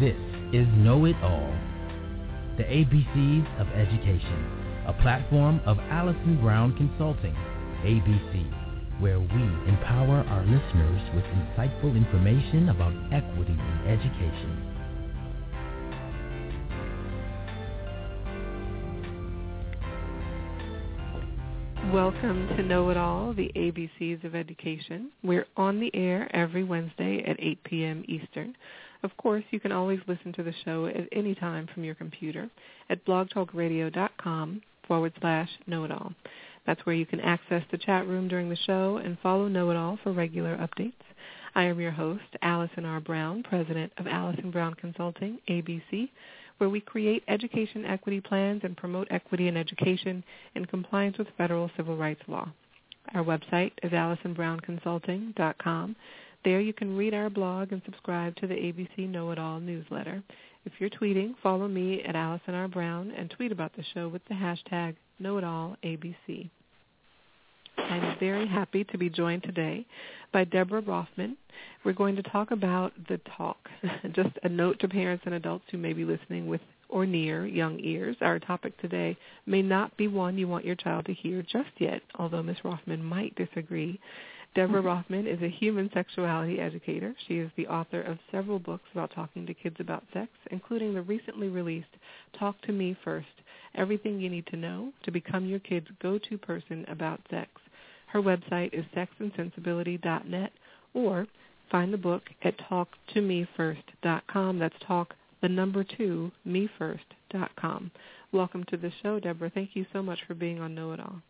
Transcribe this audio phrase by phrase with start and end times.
[0.00, 0.16] This
[0.54, 1.54] is Know It All,
[2.56, 4.46] the ABCs of Education,
[4.86, 7.34] a platform of Allison Brown Consulting,
[7.84, 8.50] ABC,
[8.98, 14.70] where we empower our listeners with insightful information about equity in education.
[21.92, 25.10] Welcome to Know It All, the ABCs of Education.
[25.22, 28.02] We're on the air every Wednesday at 8 p.m.
[28.08, 28.56] Eastern.
[29.02, 32.50] Of course, you can always listen to the show at any time from your computer
[32.88, 36.12] at blogtalkradio.com forward slash know it all.
[36.66, 39.76] That's where you can access the chat room during the show and follow Know It
[39.76, 40.92] All for regular updates.
[41.54, 43.00] I am your host, Allison R.
[43.00, 46.10] Brown, president of Allison Brown Consulting, ABC,
[46.58, 50.22] where we create education equity plans and promote equity in education
[50.54, 52.52] in compliance with federal civil rights law.
[53.14, 55.96] Our website is AllisonBrownConsulting.com.
[56.42, 60.22] There you can read our blog and subscribe to the ABC Know It All newsletter.
[60.64, 62.66] If you're tweeting, follow me at Allison R.
[62.66, 66.48] Brown and tweet about the show with the hashtag KnowItAllABC.
[67.76, 69.86] I'm very happy to be joined today
[70.32, 71.36] by Deborah Roffman.
[71.84, 73.58] We're going to talk about the talk.
[74.12, 77.78] Just a note to parents and adults who may be listening with or near young
[77.80, 78.16] ears.
[78.20, 82.02] Our topic today may not be one you want your child to hear just yet,
[82.18, 82.58] although Ms.
[82.64, 83.98] Roffman might disagree.
[84.54, 87.14] Deborah Roffman is a human sexuality educator.
[87.26, 91.02] She is the author of several books about talking to kids about sex, including the
[91.02, 91.88] recently released
[92.38, 93.28] Talk to Me First,
[93.76, 97.50] Everything You Need to Know to Become Your Kid's Go-To Person About Sex.
[98.08, 100.52] Her website is sexandsensibility.net
[100.94, 101.28] or
[101.70, 104.58] find the book at talktomefirst.com.
[104.58, 107.90] That's talk the number two, mefirst.com.
[108.32, 109.50] Welcome to the show, Deborah.
[109.50, 111.20] Thank you so much for being on Know It All.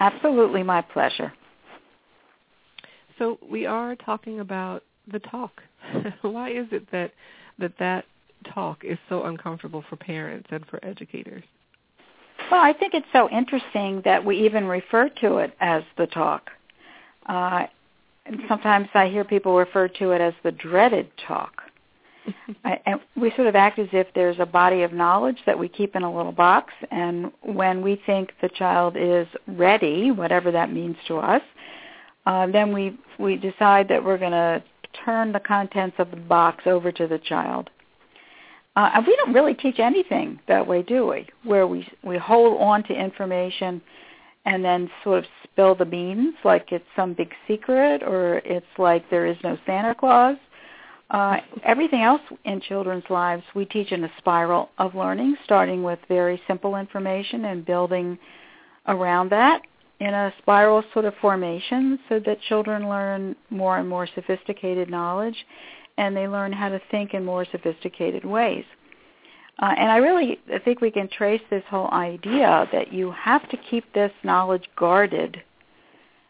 [0.00, 1.32] Absolutely my pleasure.
[3.18, 5.62] So we are talking about the talk.
[6.22, 7.12] Why is it that
[7.58, 8.04] that that
[8.52, 11.44] talk is so uncomfortable for parents and for educators?
[12.50, 16.50] Well, I think it's so interesting that we even refer to it as the talk.
[17.26, 17.66] Uh,
[18.26, 21.62] and sometimes I hear people refer to it as the dreaded talk.
[22.64, 25.68] I, and we sort of act as if there's a body of knowledge that we
[25.68, 30.72] keep in a little box, and when we think the child is ready, whatever that
[30.72, 31.42] means to us,
[32.26, 34.62] uh, then we we decide that we're going to
[35.04, 37.70] turn the contents of the box over to the child.
[38.76, 41.26] Uh, and we don't really teach anything that way, do we?
[41.44, 43.80] Where we we hold on to information
[44.46, 49.08] and then sort of spill the beans like it's some big secret or it's like
[49.10, 50.36] there is no Santa Claus.
[51.10, 55.98] Uh, everything else in children's lives we teach in a spiral of learning, starting with
[56.08, 58.18] very simple information and building
[58.86, 59.62] around that
[60.00, 65.36] in a spiral sort of formation so that children learn more and more sophisticated knowledge
[65.96, 68.64] and they learn how to think in more sophisticated ways.
[69.60, 73.48] Uh, and I really I think we can trace this whole idea that you have
[73.50, 75.40] to keep this knowledge guarded.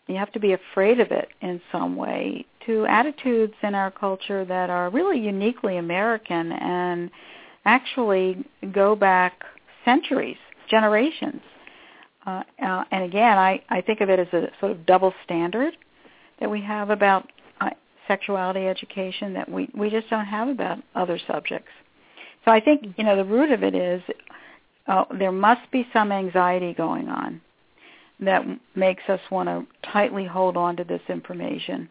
[0.06, 4.44] You have to be afraid of it in some way to attitudes in our culture
[4.44, 7.10] that are really uniquely American and
[7.64, 9.42] actually go back
[9.84, 10.36] centuries,
[10.70, 11.40] generations.
[12.26, 15.76] Uh, uh, and again, I, I think of it as a sort of double standard
[16.40, 17.28] that we have about
[17.60, 17.70] uh,
[18.08, 21.70] sexuality education that we, we just don't have about other subjects.
[22.44, 24.02] So I think, you know, the root of it is
[24.86, 27.40] uh, there must be some anxiety going on
[28.20, 28.42] that
[28.74, 31.88] makes us want to tightly hold on to this information.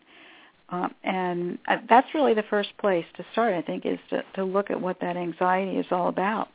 [0.69, 4.44] Um, and uh, that's really the first place to start, I think, is to, to
[4.44, 6.47] look at what that anxiety is all about.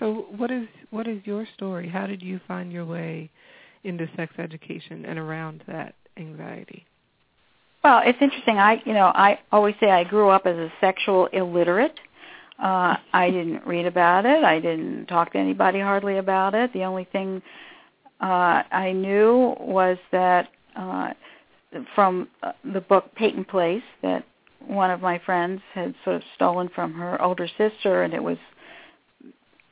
[0.00, 1.88] So what is what is your story?
[1.88, 3.30] How did you find your way
[3.84, 6.84] into sex education and around that anxiety?
[7.82, 8.58] Well, it's interesting.
[8.58, 11.98] I, you know, I always say I grew up as a sexual illiterate.
[12.58, 14.42] Uh, I didn't read about it.
[14.42, 16.72] I didn't talk to anybody hardly about it.
[16.72, 17.42] The only thing
[18.20, 21.12] uh, I knew was that uh,
[21.94, 24.24] from uh, the book Peyton Place that
[24.66, 28.38] one of my friends had sort of stolen from her older sister, and it was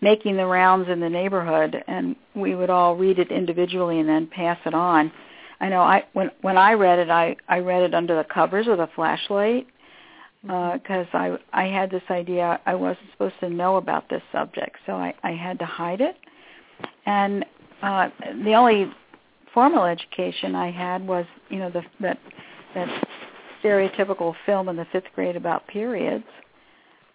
[0.01, 4.27] making the rounds in the neighborhood, and we would all read it individually and then
[4.27, 5.11] pass it on.
[5.61, 8.67] I know I when when I read it, I I read it under the covers
[8.67, 9.69] with a flashlight
[10.43, 14.77] because uh, I I had this idea I wasn't supposed to know about this subject,
[14.87, 16.17] so I I had to hide it.
[17.07, 17.45] And
[17.81, 18.09] uh,
[18.45, 18.93] the only
[19.55, 22.19] formal education I had was you know the that
[22.75, 23.07] that
[23.63, 26.25] stereotypical film in the fifth grade about periods,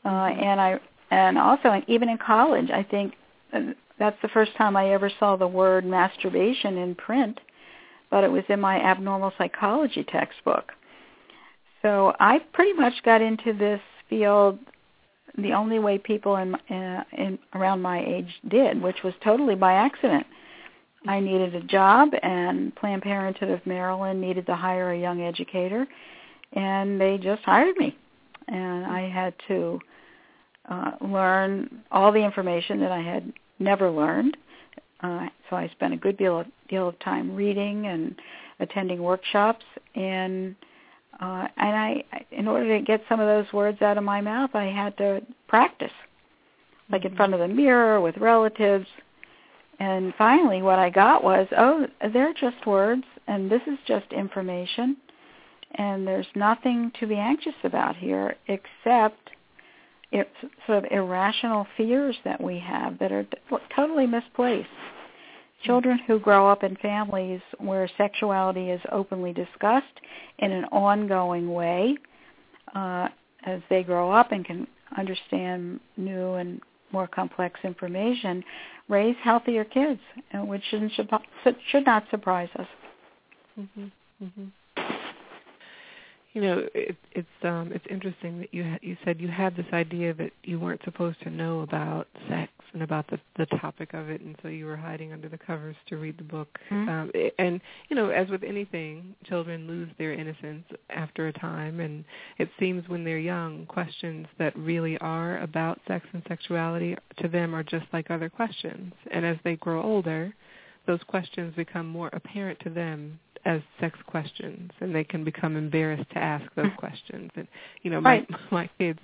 [0.05, 0.79] uh, and I
[1.11, 3.13] and also even in college, I think
[3.53, 3.59] uh,
[3.99, 7.39] that's the first time I ever saw the word masturbation in print,
[8.11, 10.71] but it was in my abnormal psychology textbook.
[11.81, 14.59] So I pretty much got into this field
[15.37, 19.73] the only way people in, uh, in around my age did, which was totally by
[19.73, 20.25] accident.
[21.05, 25.87] I needed a job, and Planned Parenthood of Maryland needed to hire a young educator,
[26.53, 27.95] and they just hired me.
[28.47, 29.79] And I had to
[30.69, 34.37] uh, learn all the information that I had never learned.
[35.01, 38.15] Uh, so I spent a good deal of, deal of time reading and
[38.59, 39.63] attending workshops,
[39.95, 40.55] and
[41.19, 44.51] uh, and I, in order to get some of those words out of my mouth,
[44.53, 45.91] I had to practice,
[46.91, 48.85] like in front of the mirror with relatives.
[49.79, 54.97] And finally, what I got was, oh, they're just words, and this is just information,
[55.75, 59.29] and there's nothing to be anxious about here except
[60.11, 60.29] it's
[60.65, 63.25] sort of irrational fears that we have that are
[63.75, 64.69] totally misplaced.
[65.63, 69.85] Children who grow up in families where sexuality is openly discussed
[70.39, 71.97] in an ongoing way
[72.75, 73.09] uh,
[73.45, 78.43] as they grow up and can understand new and more complex information,
[78.87, 79.99] raise healthier kids,
[80.33, 82.67] which shouldn't, should not surprise us.
[83.59, 83.85] Mm-hmm.
[84.23, 84.45] Mm-hmm
[86.37, 89.65] you know, it, it's um, it's interesting that you ha- you said you had this
[89.73, 94.09] idea that you weren't supposed to know about sex and about the the topic of
[94.09, 96.59] it, and so you were hiding under the covers to read the book.
[96.71, 96.89] Mm-hmm.
[96.89, 102.03] Um, and you know, as with anything, children lose their innocence after a time, and
[102.37, 107.53] it seems when they're young, questions that really are about sex and sexuality to them
[107.53, 110.33] are just like other questions, and as they grow older,
[110.87, 116.09] those questions become more apparent to them as sex questions and they can become embarrassed
[116.11, 116.75] to ask those mm.
[116.75, 117.47] questions and
[117.81, 118.29] you know right.
[118.29, 118.99] my my kids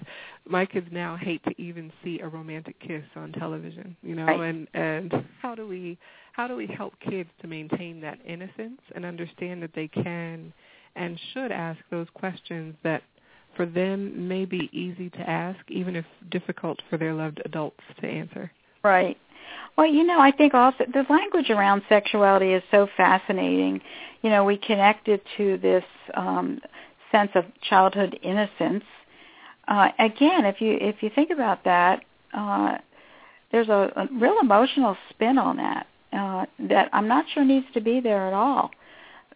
[0.45, 4.41] my kids now hate to even see a romantic kiss on television you know right.
[4.41, 5.97] and and how do we
[6.33, 10.51] how do we help kids to maintain that innocence and understand that they can
[10.97, 13.01] and should ask those questions that
[13.55, 18.07] for them may be easy to ask even if difficult for their loved adults to
[18.07, 18.51] answer
[18.83, 19.17] right
[19.75, 23.81] well, you know, I think also the language around sexuality is so fascinating.
[24.23, 25.83] You know, we connect it to this
[26.15, 26.59] um,
[27.11, 28.85] sense of childhood innocence.
[29.67, 32.03] Uh, again, if you if you think about that,
[32.33, 32.77] uh,
[33.51, 37.81] there's a, a real emotional spin on that uh, that I'm not sure needs to
[37.81, 38.71] be there at all.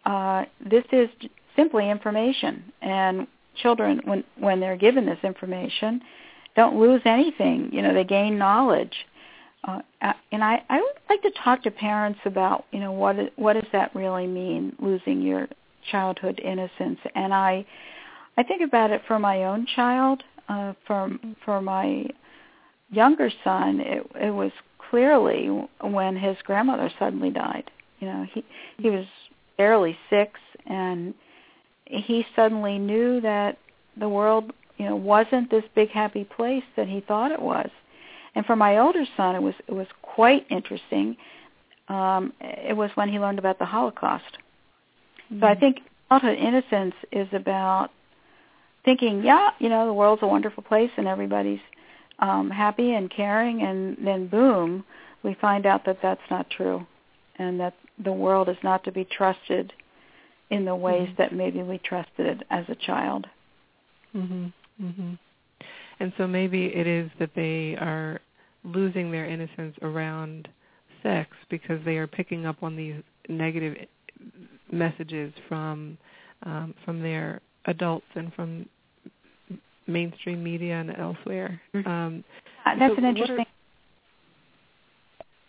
[0.06, 1.10] Uh, this is
[1.56, 3.28] simply information, and
[3.62, 6.02] children, when when they're given this information,
[6.56, 7.70] don't lose anything.
[7.74, 9.06] You know, they gain knowledge
[9.68, 13.54] uh, and I, I would like to talk to parents about, you know, what what
[13.54, 15.48] does that really mean, losing your
[15.92, 17.00] childhood innocence?
[17.16, 17.66] And I,
[18.38, 21.12] I think about it for my own child, uh, for
[21.44, 22.06] for my
[22.90, 23.82] younger son.
[23.82, 24.52] It, it was
[24.90, 25.48] clearly
[25.82, 27.70] when his grandmother suddenly died.
[28.00, 28.46] You know, he
[28.78, 29.06] he was
[29.58, 31.14] barely six, and
[31.86, 33.58] he suddenly knew that
[34.00, 37.70] the world, you know, wasn't this big happy place that he thought it was
[38.38, 41.18] and for my older son, it was it was quite interesting.
[41.88, 44.38] Um, it was when he learned about the Holocaust.
[45.32, 45.40] Mm-hmm.
[45.40, 45.60] So I mm-hmm.
[45.60, 47.90] think childhood innocence is about
[48.86, 51.60] thinking, yeah, you know, the world's a wonderful place and everybody's
[52.20, 54.86] um, happy and caring, and then boom,
[55.24, 56.86] we find out that that's not true,
[57.40, 57.74] and that
[58.04, 59.74] the world is not to be trusted
[60.52, 61.22] in the ways mm-hmm.
[61.24, 63.26] that maybe we trusted it as a child.
[64.16, 64.54] Mhm.
[64.80, 65.18] Mhm.
[66.00, 68.22] And so maybe it is that they are
[68.68, 70.48] losing their innocence around
[71.04, 72.96] sex because they are picking up on these
[73.30, 73.76] negative
[74.72, 75.98] messages from
[76.44, 78.68] um, from their adults and from
[79.88, 81.60] mainstream media and elsewhere.
[81.74, 81.90] Mm-hmm.
[81.90, 82.24] Um,
[82.66, 83.40] uh, that's so an interesting.
[83.40, 83.46] Are,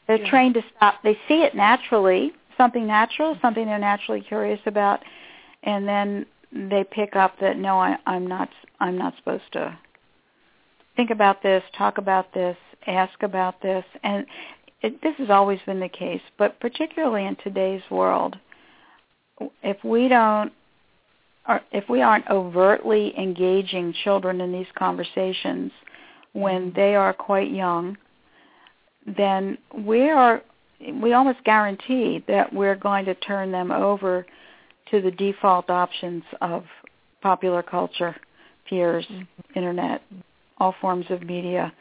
[0.07, 0.31] they're yeah.
[0.31, 1.03] trained to stop.
[1.03, 5.01] They see it naturally, something natural, something they're naturally curious about,
[5.65, 8.49] and then they pick up that no, I, I'm not.
[8.81, 9.77] I'm not supposed to
[10.99, 12.57] think about this, talk about this,
[12.89, 14.27] ask about this, and
[14.83, 18.37] it, this has always been the case, but particularly in today's world,
[19.63, 20.53] if we don't
[21.47, 25.71] or if we aren't overtly engaging children in these conversations
[26.33, 27.97] when they are quite young,
[29.17, 30.43] then we are
[31.01, 34.27] we almost guarantee that we're going to turn them over
[34.91, 36.65] to the default options of
[37.23, 38.17] popular culture,
[38.69, 39.23] peers, mm-hmm.
[39.55, 40.03] internet,
[40.59, 41.73] all forms of media,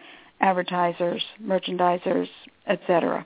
[0.42, 2.28] advertisers, merchandisers,
[2.68, 3.26] etc.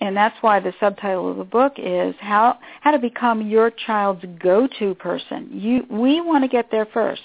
[0.00, 4.24] And that's why the subtitle of the book is how how to become your child's
[4.42, 5.48] go-to person.
[5.52, 7.16] You we want to get there 1st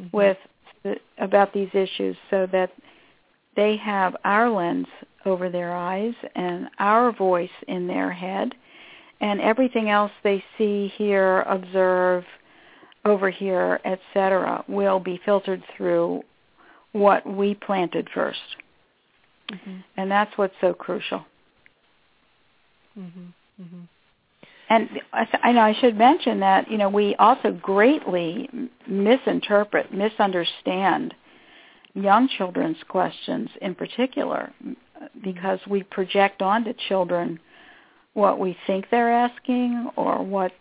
[0.00, 0.16] mm-hmm.
[0.16, 0.36] with
[0.84, 2.70] the, about these issues so that
[3.56, 4.86] they have our lens
[5.24, 8.54] over their eyes and our voice in their head
[9.20, 12.24] and everything else they see, hear, observe,
[13.08, 16.22] over here, etc., will be filtered through
[16.92, 18.34] what we planted 1st
[19.52, 19.76] mm-hmm.
[19.96, 21.24] and that's what's so crucial.
[22.98, 23.62] Mm-hmm.
[23.62, 23.80] Mm-hmm.
[24.70, 24.88] And
[25.42, 28.50] I know I should mention that you know we also greatly
[28.86, 31.14] misinterpret, misunderstand
[31.94, 34.52] young children's questions in particular,
[35.22, 37.40] because we project onto children
[38.12, 40.52] what we think they're asking or what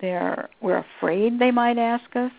[0.00, 2.32] they're we're afraid they might ask us,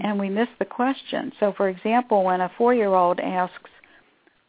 [0.00, 1.32] and we miss the question.
[1.40, 3.70] So, for example, when a four-year-old asks,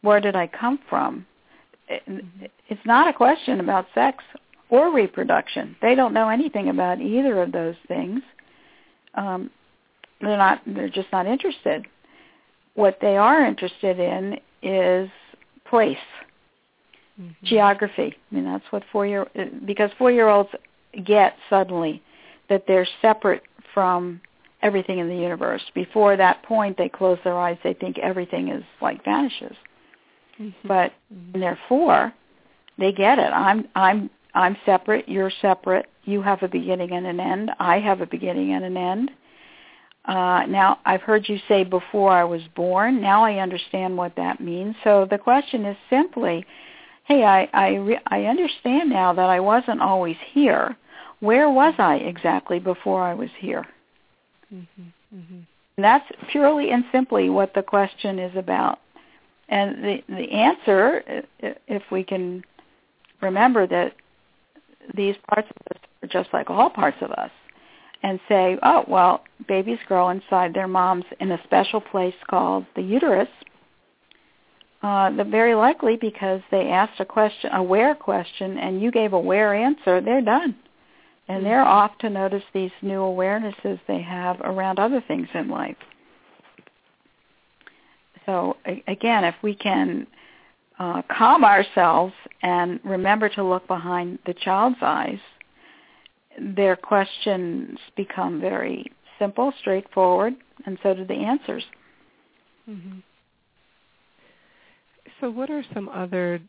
[0.02, 1.26] "Where did I come from?"
[1.88, 4.24] it's not a question about sex
[4.70, 5.76] or reproduction.
[5.80, 8.20] They don't know anything about either of those things.
[9.14, 9.50] Um,
[10.20, 10.62] they're not.
[10.66, 11.86] They're just not interested.
[12.74, 15.08] What they are interested in is
[15.68, 15.96] place,
[17.20, 17.32] mm-hmm.
[17.44, 18.14] geography.
[18.30, 19.26] I mean, that's what four year
[19.64, 20.50] because four year olds
[21.04, 22.02] get suddenly
[22.48, 23.42] that they're separate
[23.74, 24.20] from
[24.62, 25.62] everything in the universe.
[25.74, 27.58] Before that point, they close their eyes.
[27.62, 29.56] They think everything is like vanishes.
[30.40, 30.68] Mm-hmm.
[30.68, 32.12] But when they're four,
[32.78, 33.30] they get it.
[33.32, 35.08] I'm I'm I'm separate.
[35.08, 35.86] You're separate.
[36.04, 37.50] You have a beginning and an end.
[37.58, 39.10] I have a beginning and an end.
[40.04, 43.00] Uh, now, I've heard you say before I was born.
[43.00, 44.76] Now I understand what that means.
[44.84, 46.44] So the question is simply,
[47.04, 50.76] hey, I I, re- I understand now that I wasn't always here.
[51.20, 53.66] Where was I exactly before I was here?
[54.52, 55.16] Mm-hmm.
[55.16, 55.38] Mm-hmm.
[55.78, 58.80] That's purely and simply what the question is about.
[59.48, 62.44] And the the answer, if we can
[63.20, 63.94] remember that
[64.94, 67.30] these parts of us are just like all parts of us,
[68.02, 72.82] and say, oh well, babies grow inside their moms in a special place called the
[72.82, 73.28] uterus.
[74.82, 79.12] Uh, the very likely because they asked a question, a where question, and you gave
[79.14, 80.54] a where answer, they're done
[81.28, 81.68] and they're Mm-hmm.
[81.68, 85.76] off to notice these new awarenesses they have around other things in life.
[88.26, 88.56] So
[88.86, 90.06] again, if we can
[90.78, 95.18] uh, calm ourselves and remember to look behind the child's eyes,
[96.38, 100.34] their questions become very simple, straightforward,
[100.66, 101.64] and so do the answers.
[102.68, 102.98] Mm-hmm.
[105.20, 106.40] So, what are some other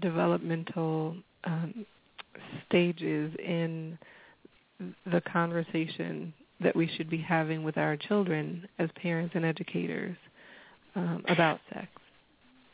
[0.00, 1.86] developmental um,
[2.66, 3.96] stages in
[5.06, 10.16] the conversation that we should be having with our children as parents and educators
[10.94, 11.86] um, about sex?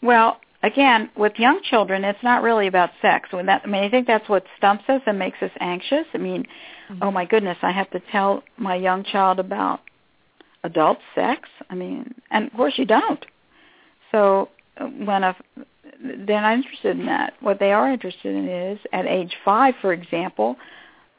[0.03, 3.29] Well, again, with young children, it's not really about sex.
[3.33, 6.07] When that, I mean, I think that's what stumps us and makes us anxious.
[6.15, 6.45] I mean,
[6.91, 7.03] mm-hmm.
[7.03, 9.81] oh my goodness, I have to tell my young child about
[10.63, 11.49] adult sex.
[11.71, 13.25] I mean, and of course you don't.
[14.11, 15.37] So uh, when a
[16.05, 17.35] they're not interested in that.
[17.41, 20.57] What they are interested in is at age five, for example,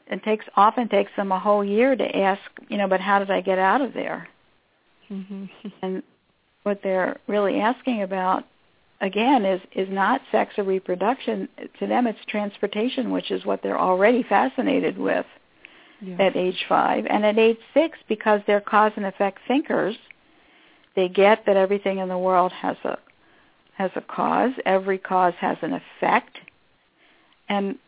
[0.08, 3.30] it takes often takes them a whole year to ask, you know, but how did
[3.30, 4.28] I get out of there?
[5.10, 5.44] Mm-hmm.
[5.82, 6.02] And
[6.62, 8.44] what they're really asking about
[9.00, 11.48] again is is not sex or reproduction
[11.78, 15.26] to them it's transportation which is what they're already fascinated with
[16.00, 16.16] yeah.
[16.18, 19.96] at age 5 and at age 6 because they're cause and effect thinkers
[20.94, 22.98] they get that everything in the world has a
[23.74, 26.36] has a cause every cause has an effect
[27.48, 27.78] and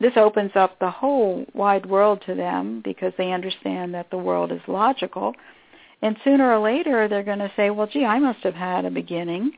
[0.00, 4.50] this opens up the whole wide world to them because they understand that the world
[4.50, 5.34] is logical
[6.02, 8.90] and sooner or later they're going to say well gee i must have had a
[8.90, 9.52] beginning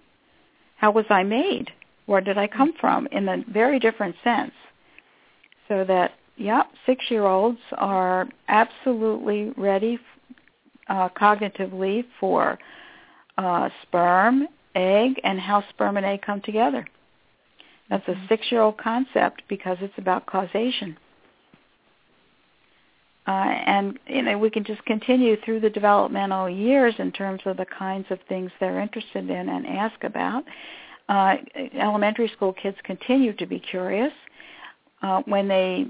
[0.82, 1.70] how was I made?
[2.06, 3.06] Where did I come from?
[3.12, 4.52] In a very different sense.
[5.68, 10.00] So that, yeah, six-year-olds are absolutely ready
[10.88, 12.58] uh, cognitively for
[13.38, 16.84] uh, sperm, egg, and how sperm and egg come together.
[17.92, 20.96] That's a six-year-old concept because it's about causation.
[23.26, 27.58] Uh, and you know we can just continue through the developmental years in terms of
[27.58, 30.42] the kinds of things they're interested in and ask about.
[31.11, 31.37] Uh,
[31.78, 34.12] elementary school kids continue to be curious
[35.02, 35.84] uh, when they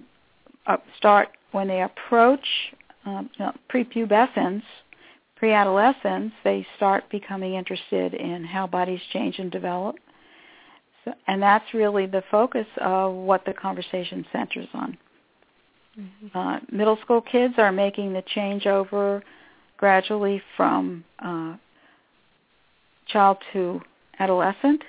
[0.67, 2.45] uh, start when they approach
[3.07, 4.65] um, you know, prepubescence,
[5.37, 6.33] pre-adolescence.
[6.43, 9.95] They start becoming interested in how bodies change and develop.
[11.05, 14.99] So, and that's really the focus of what the conversation centers on.
[15.99, 16.39] Mm-hmm.
[16.39, 19.23] Uh, middle school kids are making the change over
[19.77, 21.57] gradually from uh,
[23.09, 23.81] child to
[24.19, 24.83] adolescent,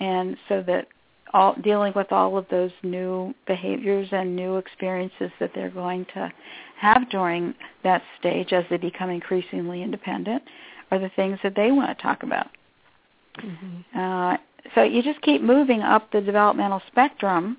[0.00, 0.86] and so that
[1.32, 6.30] all dealing with all of those new behaviors and new experiences that they're going to
[6.78, 10.42] have during that stage as they become increasingly independent
[10.90, 12.48] are the things that they want to talk about.
[13.38, 13.98] Mm-hmm.
[13.98, 14.36] Uh,
[14.74, 17.56] so you just keep moving up the developmental spectrum,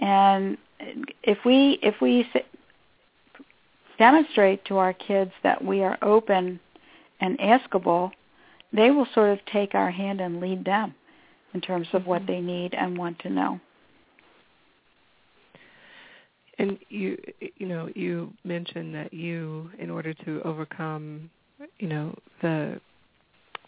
[0.00, 0.56] and
[1.22, 2.28] if we if we
[3.98, 6.60] demonstrate to our kids that we are open
[7.20, 8.10] and askable,
[8.72, 10.94] they will sort of take our hand and lead them
[11.54, 12.32] in terms of what mm-hmm.
[12.32, 13.60] they need and want to know.
[16.58, 17.16] And you,
[17.56, 21.30] you know, you mentioned that you, in order to overcome,
[21.78, 22.80] you know, the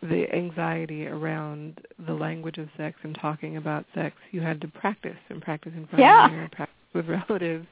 [0.03, 5.17] the anxiety around the language of sex and talking about sex, you had to practice
[5.29, 6.27] and practice in front yeah.
[6.27, 7.67] of your practice with relatives.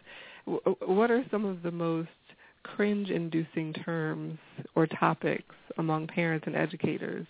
[0.87, 2.09] What are some of the most
[2.63, 4.39] cringe-inducing terms
[4.75, 7.27] or topics among parents and educators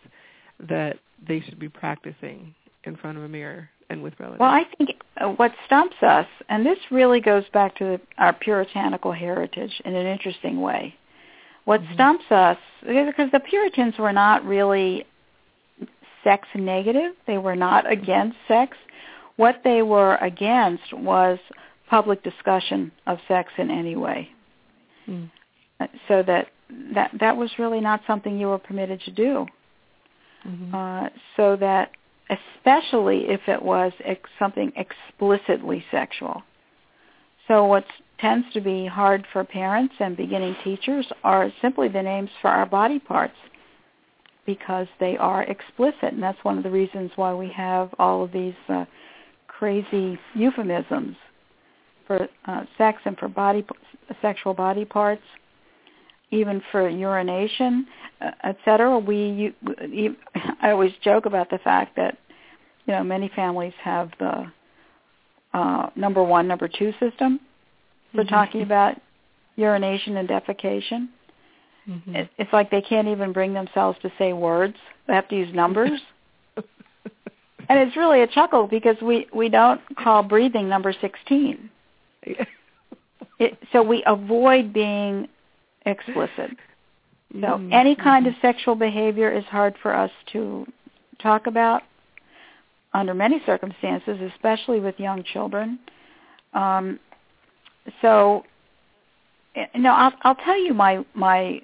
[0.69, 4.41] that they should be practicing in front of a mirror and with relatives?
[4.41, 4.91] Well, I think
[5.21, 10.07] uh, what stumps us, and this really goes back to our puritanical heritage in an
[10.07, 10.95] interesting way.
[11.69, 11.95] What mm-hmm.
[11.95, 15.05] stumps us, because the Puritans were not really
[16.25, 18.75] sex negative, they were not against sex.
[19.37, 21.39] What they were against was
[21.91, 24.31] public discussion of sex in any way.
[25.07, 25.31] Mm.
[26.09, 26.47] So that
[26.95, 29.47] that that was really not something you were permitted to do.
[30.47, 30.75] Mm-hmm.
[30.75, 31.91] Uh, so that
[32.31, 36.43] especially if it was ex- something explicitly sexual.
[37.47, 37.85] So what
[38.21, 42.67] tends to be hard for parents and beginning teachers are simply the names for our
[42.67, 43.37] body parts
[44.47, 48.33] because they are explicit, and that's one of the reasons why we have all of
[48.33, 48.85] these uh,
[49.47, 51.17] crazy euphemisms
[52.07, 53.65] for uh, sex and for body
[54.23, 55.23] sexual body parts,
[56.31, 57.87] even for urination,
[58.23, 58.99] uh, etc.
[58.99, 59.53] We,
[59.91, 60.17] you,
[60.63, 62.17] I always joke about the fact that
[62.87, 64.51] you know many families have the
[65.53, 67.39] uh, number one, number two system
[68.15, 68.35] for mm-hmm.
[68.35, 68.97] talking about
[69.57, 71.09] urination and defecation.
[71.89, 72.17] Mm-hmm.
[72.17, 75.55] It, it's like they can't even bring themselves to say words; they have to use
[75.55, 76.01] numbers.
[76.57, 81.71] and it's really a chuckle because we we don't call breathing number sixteen.
[83.39, 85.29] it, so we avoid being
[85.87, 86.51] explicit.
[87.33, 87.73] So mm-hmm.
[87.73, 90.67] any kind of sexual behavior is hard for us to
[91.21, 91.83] talk about
[92.95, 95.79] under many circumstances, especially with young children.
[96.55, 96.99] Um,
[98.03, 98.45] so,
[99.55, 101.61] you know, I'll, I'll tell you my my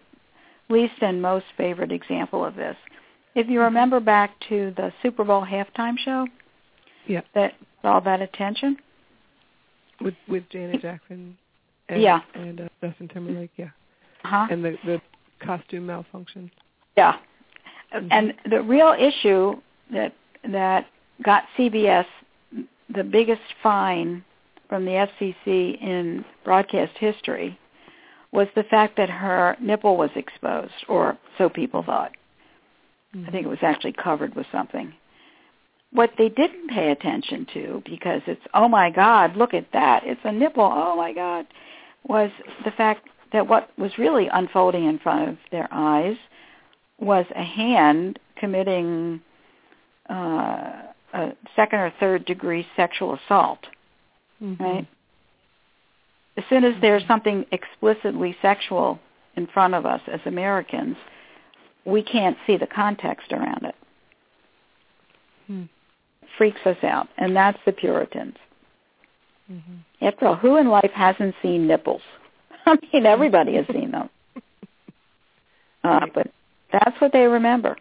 [0.69, 2.77] least and most favorite example of this.
[3.35, 3.65] If you mm-hmm.
[3.65, 6.27] remember back to the Super Bowl halftime show,
[7.07, 8.77] yeah, that all that attention
[10.01, 11.37] with with Janet Jackson,
[11.89, 13.71] and, yeah, and uh, Justin Timberlake, yeah,
[14.25, 14.49] uh-huh.
[14.51, 15.01] and the the
[15.45, 16.51] costume malfunction,
[16.97, 17.17] yeah,
[17.95, 18.09] mm-hmm.
[18.11, 19.55] and the real issue
[19.93, 20.15] that
[20.51, 20.87] that
[21.23, 22.07] got CBS
[22.95, 24.25] the biggest fine
[24.75, 27.57] from the FCC in broadcast history
[28.33, 32.11] was the fact that her nipple was exposed, or so people thought.
[33.15, 33.29] Mm-hmm.
[33.29, 34.93] I think it was actually covered with something.
[35.93, 40.21] What they didn't pay attention to, because it's, oh my God, look at that, it's
[40.25, 41.47] a nipple, oh my God,
[42.09, 42.33] was
[42.65, 46.17] the fact that what was really unfolding in front of their eyes
[46.99, 49.21] was a hand committing
[50.11, 50.83] uh,
[51.13, 53.61] a second or third degree sexual assault
[54.42, 54.62] mm-hmm.
[54.62, 54.87] right?
[56.37, 58.99] As soon as there's something explicitly sexual
[59.37, 60.97] in front of us as Americans,
[61.85, 63.75] we can't see the context around it.
[65.47, 65.62] Hmm.
[66.38, 68.37] Freaks us out, and that's the Puritans.
[69.51, 70.07] Mm-hmm.
[70.07, 72.03] After all, who in life hasn't seen nipples?
[72.66, 74.09] I mean, everybody has seen them.
[75.85, 76.31] Uh, but
[76.73, 77.77] that's what they remember.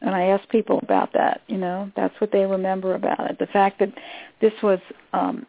[0.00, 1.42] And I ask people about that.
[1.46, 3.38] You know, that's what they remember about it.
[3.38, 3.92] The fact that
[4.40, 4.78] this was
[5.12, 5.46] um,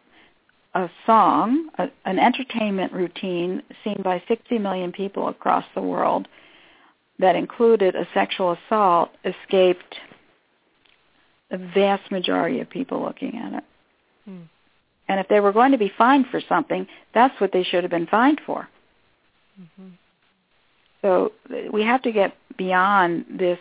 [0.73, 6.27] a song, a, an entertainment routine seen by 60 million people across the world
[7.19, 9.95] that included a sexual assault escaped
[11.51, 13.63] the vast majority of people looking at it.
[14.25, 14.41] Hmm.
[15.07, 17.91] And if they were going to be fined for something, that's what they should have
[17.91, 18.67] been fined for.
[19.61, 19.89] Mm-hmm.
[21.01, 21.33] So
[21.71, 23.59] we have to get beyond this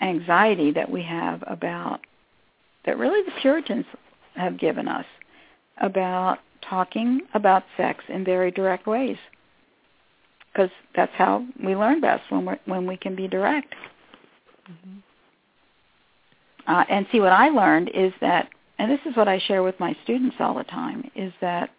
[0.00, 2.00] anxiety that we have about
[2.84, 3.84] that really the Puritans
[4.36, 5.04] have given us
[5.80, 9.16] about talking about sex in very direct ways
[10.56, 13.74] because that's how we learn best when we when we can be direct.
[14.70, 14.98] Mm-hmm.
[16.66, 19.78] Uh, and see what I learned is that, and this is what I share with
[19.78, 21.70] my students all the time, is that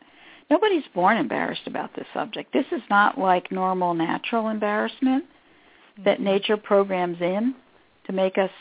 [0.49, 2.53] nobody's born embarrassed about this subject.
[2.53, 6.03] This is not like normal natural embarrassment mm-hmm.
[6.03, 7.55] that nature programs in
[8.05, 8.51] to make us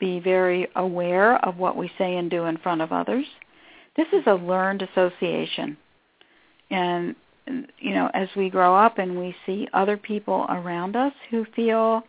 [0.00, 3.26] be very aware of what we say and do in front of others.
[3.96, 5.76] This is a learned association.
[6.70, 7.14] And,
[7.78, 12.02] you know, as we grow up and we see other people around us who feel,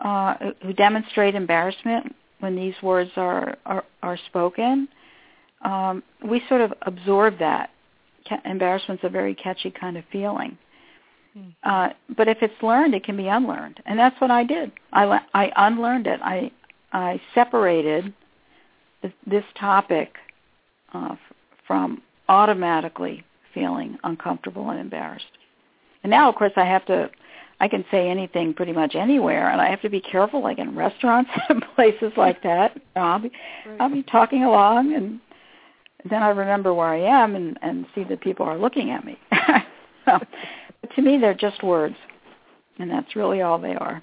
[0.00, 4.88] uh, who demonstrate embarrassment when these words are, are, are spoken,
[5.62, 7.70] um, we sort of absorb that
[8.44, 10.56] embarrassment's a very catchy kind of feeling.
[11.62, 14.72] Uh, but if it's learned, it can be unlearned, and that's what I did.
[14.92, 16.18] I I unlearned it.
[16.22, 16.50] I
[16.92, 18.12] I separated
[19.26, 20.16] this topic
[20.92, 21.16] uh,
[21.66, 23.24] from automatically
[23.54, 25.24] feeling uncomfortable and embarrassed.
[26.02, 27.10] And now, of course, I have to.
[27.62, 30.74] I can say anything pretty much anywhere, and I have to be careful, like in
[30.74, 32.80] restaurants and places like that.
[32.96, 33.30] I'll be,
[33.66, 33.80] right.
[33.80, 35.20] I'll be talking along, and
[36.08, 39.18] then I remember where I am and, and see that people are looking at me.
[40.06, 40.18] so,
[40.96, 41.96] to me, they're just words,
[42.78, 44.02] and that's really all they are.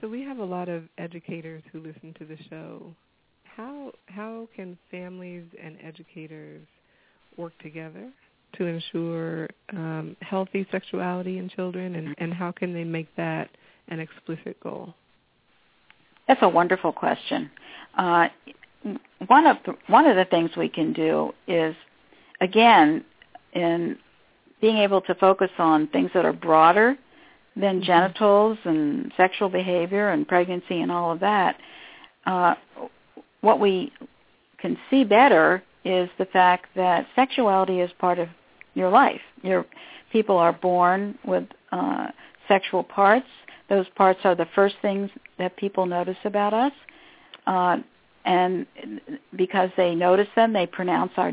[0.00, 2.94] So we have a lot of educators who listen to the show.
[3.56, 6.66] How how can families and educators
[7.36, 8.10] work together
[8.56, 13.50] to ensure um, healthy sexuality in children, and, and how can they make that
[13.88, 14.94] an explicit goal?
[16.28, 17.50] That's a wonderful question.
[17.96, 18.28] Uh,
[19.26, 21.74] one of the, one of the things we can do is,
[22.40, 23.04] again,
[23.52, 23.98] in
[24.60, 26.96] being able to focus on things that are broader
[27.56, 27.84] than mm-hmm.
[27.84, 31.56] genitals and sexual behavior and pregnancy and all of that,
[32.26, 32.54] uh,
[33.42, 33.92] what we
[34.58, 38.28] can see better is the fact that sexuality is part of
[38.74, 39.20] your life.
[39.42, 39.66] Your
[40.10, 42.06] people are born with uh,
[42.48, 43.26] sexual parts.
[43.68, 46.72] Those parts are the first things that people notice about us.
[47.46, 47.78] Uh,
[48.24, 48.66] and
[49.36, 51.32] because they notice them, they pronounce our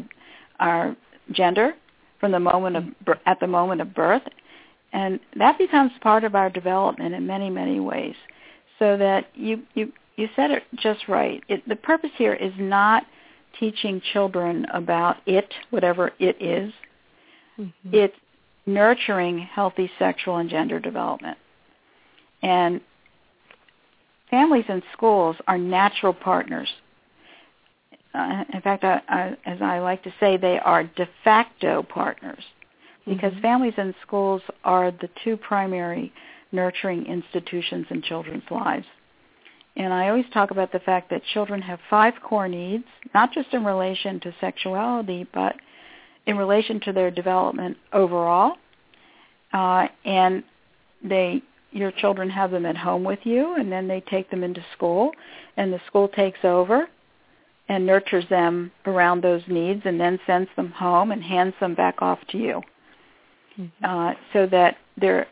[0.59, 0.95] our
[1.31, 1.73] gender
[2.19, 2.83] from the moment of
[3.25, 4.23] at the moment of birth,
[4.91, 8.15] and that becomes part of our development in many many ways.
[8.79, 11.41] So that you you you said it just right.
[11.47, 13.03] It, the purpose here is not
[13.59, 16.73] teaching children about it, whatever it is.
[17.57, 17.89] Mm-hmm.
[17.93, 18.15] It's
[18.65, 21.37] nurturing healthy sexual and gender development.
[22.41, 22.81] And
[24.29, 26.69] families and schools are natural partners.
[28.13, 32.43] Uh, in fact, I, I, as I like to say, they are de facto partners
[33.05, 33.41] because mm-hmm.
[33.41, 36.11] families and schools are the two primary
[36.51, 38.85] nurturing institutions in children's lives.
[39.75, 43.53] And I always talk about the fact that children have five core needs, not just
[43.53, 45.55] in relation to sexuality, but
[46.25, 48.57] in relation to their development overall.
[49.53, 50.43] Uh, and
[51.03, 54.63] they your children have them at home with you and then they take them into
[54.75, 55.11] school
[55.57, 56.87] and the school takes over
[57.67, 62.01] and nurtures them around those needs and then sends them home and hands them back
[62.01, 62.61] off to you
[63.59, 63.85] mm-hmm.
[63.85, 65.27] uh, so that they're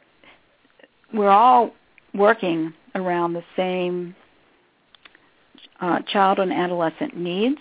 [1.13, 1.71] we're all
[2.13, 4.15] working around the same
[5.81, 7.59] uh, child and adolescent needs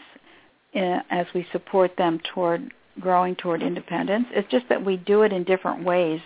[0.74, 4.26] uh, as we support them toward growing toward independence.
[4.30, 6.20] It's just that we do it in different ways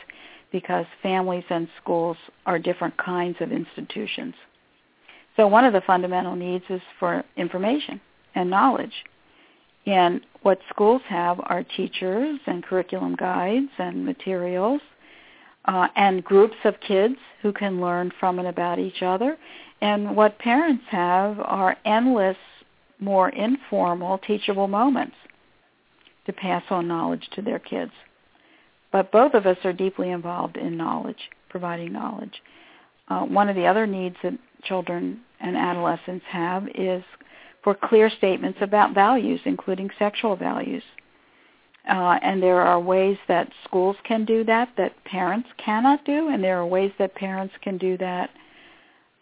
[0.52, 4.34] because families and schools are different kinds of institutions.
[5.36, 8.00] So one of the fundamental needs is for information
[8.34, 8.92] and knowledge.
[9.86, 14.80] And what schools have are teachers and curriculum guides and materials
[15.66, 19.36] uh, and groups of kids who can learn from and about each other.
[19.80, 22.36] And what parents have are endless,
[22.98, 25.16] more informal, teachable moments
[26.26, 27.92] to pass on knowledge to their kids.
[28.92, 32.42] But both of us are deeply involved in knowledge, providing knowledge.
[33.08, 37.02] Uh, one of the other needs that children and adolescents have is
[37.62, 40.82] for clear statements about values, including sexual values.
[41.88, 46.44] Uh, and there are ways that schools can do that that parents cannot do, and
[46.44, 48.30] there are ways that parents can do that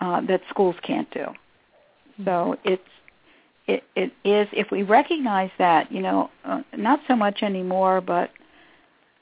[0.00, 1.26] uh, that schools can't do.
[2.24, 2.82] So it's
[3.66, 8.30] it, it is if we recognize that, you know, uh, not so much anymore, but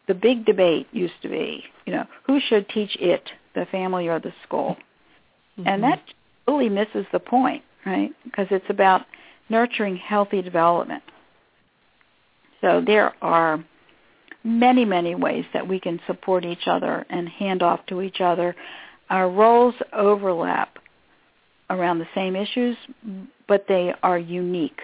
[0.06, 4.20] the big debate used to be, you know, who should teach it, the family or
[4.20, 4.76] the school,
[5.58, 5.66] mm-hmm.
[5.66, 6.00] and that
[6.46, 8.10] really misses the point right?
[8.24, 9.02] Because it's about
[9.48, 11.02] nurturing healthy development.
[12.60, 13.64] So there are
[14.44, 18.54] many, many ways that we can support each other and hand off to each other.
[19.10, 20.78] Our roles overlap
[21.70, 22.76] around the same issues,
[23.48, 24.80] but they are unique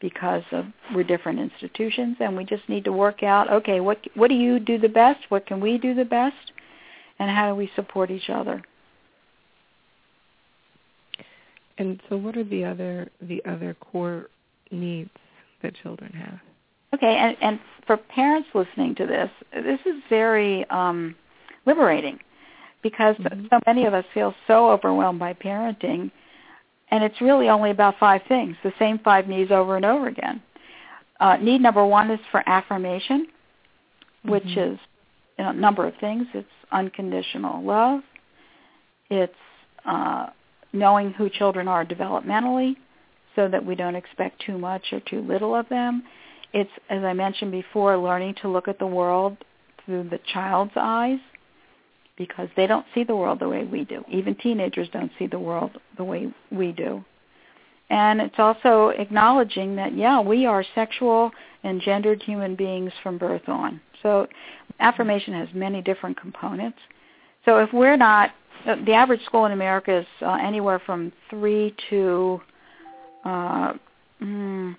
[0.00, 4.28] because of we're different institutions and we just need to work out okay what what
[4.28, 5.20] do you do the best?
[5.30, 6.52] What can we do the best?
[7.18, 8.62] And how do we support each other?
[11.78, 14.28] And so, what are the other the other core
[14.70, 15.10] needs
[15.62, 16.40] that children have?
[16.94, 21.14] Okay, and, and for parents listening to this, this is very um,
[21.66, 22.18] liberating
[22.88, 23.46] because mm-hmm.
[23.50, 26.08] so many of us feel so overwhelmed by parenting,
[26.92, 30.40] and it's really only about five things, the same five needs over and over again.
[31.18, 33.26] Uh, need number one is for affirmation,
[34.24, 34.74] which mm-hmm.
[34.74, 34.78] is
[35.36, 36.26] you know, a number of things.
[36.32, 38.02] It's unconditional love.
[39.10, 39.32] It's
[39.84, 40.26] uh,
[40.72, 42.76] knowing who children are developmentally
[43.34, 46.04] so that we don't expect too much or too little of them.
[46.52, 49.36] it's, as I mentioned before, learning to look at the world
[49.84, 51.18] through the child's eyes
[52.16, 54.04] because they don't see the world the way we do.
[54.10, 57.04] Even teenagers don't see the world the way we do.
[57.88, 61.30] And it's also acknowledging that, yeah, we are sexual
[61.62, 63.80] and gendered human beings from birth on.
[64.02, 64.26] So
[64.80, 66.78] affirmation has many different components.
[67.44, 68.32] So if we're not,
[68.64, 72.40] the average school in America is uh, anywhere from three to
[73.24, 73.74] uh,
[74.20, 74.76] mm,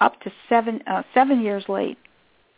[0.00, 1.98] up to seven uh, seven years late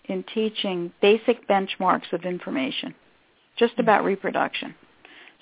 [0.07, 2.94] in teaching basic benchmarks of information,
[3.59, 3.83] just mm-hmm.
[3.83, 4.75] about reproduction.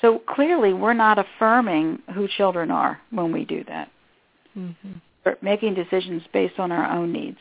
[0.01, 3.91] So clearly, we're not affirming who children are when we do that.
[4.57, 4.93] Mm-hmm.
[5.25, 7.39] We're making decisions based on our own needs.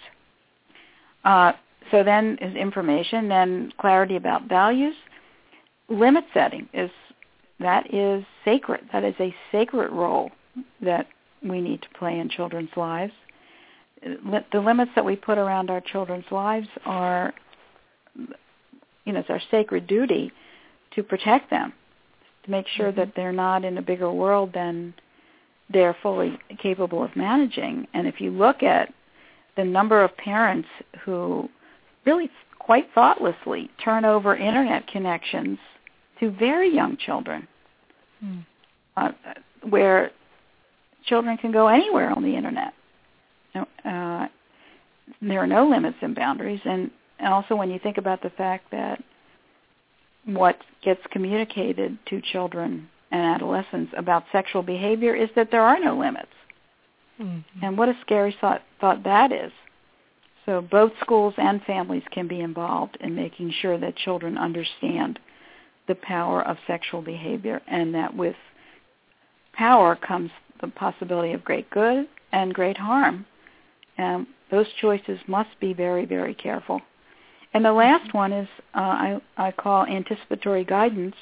[1.25, 1.53] Uh,
[1.91, 4.95] so then is information, then clarity about values.
[5.89, 6.89] Limit setting is
[7.59, 8.81] that is sacred.
[8.93, 10.31] That is a sacred role
[10.81, 11.07] that
[11.41, 13.13] we need to play in children's lives
[14.51, 17.33] the limits that we put around our children's lives are,
[19.05, 20.31] you know, it's our sacred duty
[20.95, 21.73] to protect them,
[22.45, 22.99] to make sure mm-hmm.
[22.99, 24.93] that they're not in a bigger world than
[25.71, 27.87] they're fully capable of managing.
[27.93, 28.93] And if you look at
[29.55, 30.67] the number of parents
[31.03, 31.49] who
[32.05, 32.29] really
[32.59, 35.57] quite thoughtlessly turn over internet connections
[36.19, 37.47] to very young children,
[38.23, 38.45] mm.
[38.97, 39.11] uh,
[39.69, 40.11] where
[41.05, 42.73] children can go anywhere on the internet
[43.55, 44.27] uh,
[45.21, 46.61] there are no limits and boundaries.
[46.65, 49.01] And, and also when you think about the fact that
[50.25, 55.97] what gets communicated to children and adolescents about sexual behavior is that there are no
[55.97, 56.27] limits.
[57.21, 57.63] Mm-hmm.
[57.63, 59.51] And what a scary thought, thought that is.
[60.45, 65.19] So both schools and families can be involved in making sure that children understand
[65.87, 68.35] the power of sexual behavior and that with
[69.53, 70.31] power comes
[70.61, 73.25] the possibility of great good and great harm
[73.97, 76.81] and those choices must be very, very careful.
[77.53, 81.15] And the last one is uh, I, I call anticipatory guidance,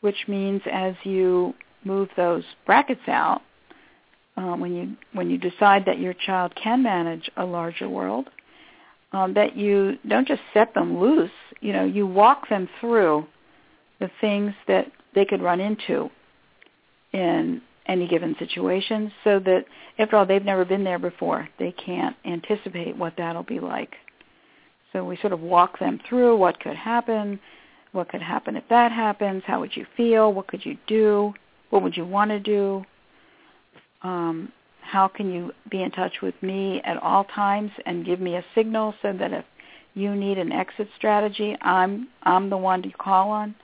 [0.00, 3.42] which means as you move those brackets out,
[4.36, 8.28] uh, when you when you decide that your child can manage a larger world,
[9.12, 11.30] um, that you don't just set them loose.
[11.60, 13.26] You know, you walk them through
[14.00, 16.10] the things that they could run into
[17.12, 19.64] in any given situation so that
[19.98, 23.94] after all they've never been there before they can't anticipate what that'll be like
[24.94, 27.38] so we sort of walk them through what could happen
[27.92, 31.34] what could happen if that happens how would you feel what could you do
[31.70, 32.82] what would you want to do
[34.02, 38.36] um, how can you be in touch with me at all times and give me
[38.36, 39.44] a signal so that if
[39.94, 43.54] you need an exit strategy i'm i'm the one to call on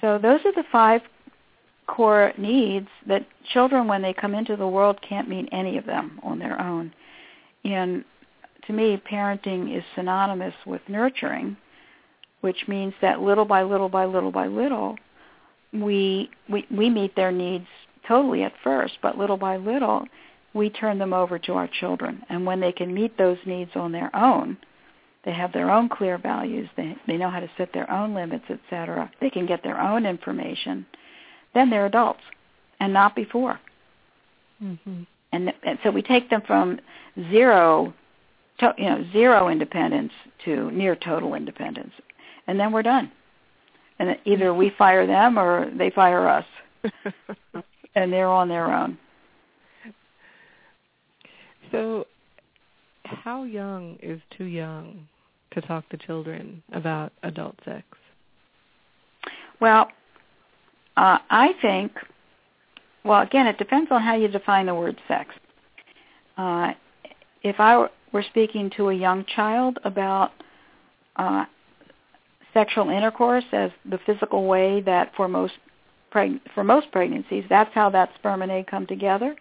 [0.00, 1.00] so those are the five
[1.86, 6.20] core needs that children, when they come into the world, can't meet any of them
[6.22, 6.92] on their own.
[7.64, 8.04] And
[8.66, 11.56] to me, parenting is synonymous with nurturing,
[12.40, 14.96] which means that little by little by little by little,
[15.72, 17.66] we we, we meet their needs
[18.06, 20.04] totally at first, but little by little,
[20.54, 22.22] we turn them over to our children.
[22.28, 24.56] And when they can meet those needs on their own,
[25.24, 26.68] they have their own clear values.
[26.76, 29.10] They they know how to set their own limits, etc.
[29.20, 30.86] They can get their own information
[31.54, 32.20] then they're adults,
[32.80, 33.60] and not before.
[34.62, 35.02] Mm-hmm.
[35.32, 36.80] And, and so we take them from
[37.30, 37.92] zero,
[38.62, 40.12] to, you know, zero independence
[40.44, 41.92] to near total independence,
[42.46, 43.10] and then we're done.
[43.98, 46.44] And either we fire them or they fire us,
[47.94, 48.98] and they're on their own.
[51.70, 52.06] So,
[53.04, 55.06] how young is too young
[55.52, 57.84] to talk to children about adult sex?
[59.60, 59.88] Well,
[60.96, 61.92] uh, I think,
[63.04, 65.34] well, again, it depends on how you define the word sex.
[66.36, 66.72] Uh,
[67.42, 70.32] if I were speaking to a young child about
[71.16, 71.46] uh,
[72.52, 75.54] sexual intercourse as the physical way that for most
[76.12, 79.34] preg- for most pregnancies, that's how that sperm and egg come together.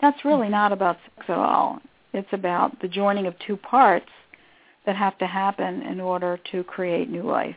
[0.00, 0.52] That's really mm-hmm.
[0.52, 1.80] not about sex at all.
[2.12, 4.10] It's about the joining of two parts
[4.86, 7.56] that have to happen in order to create new life.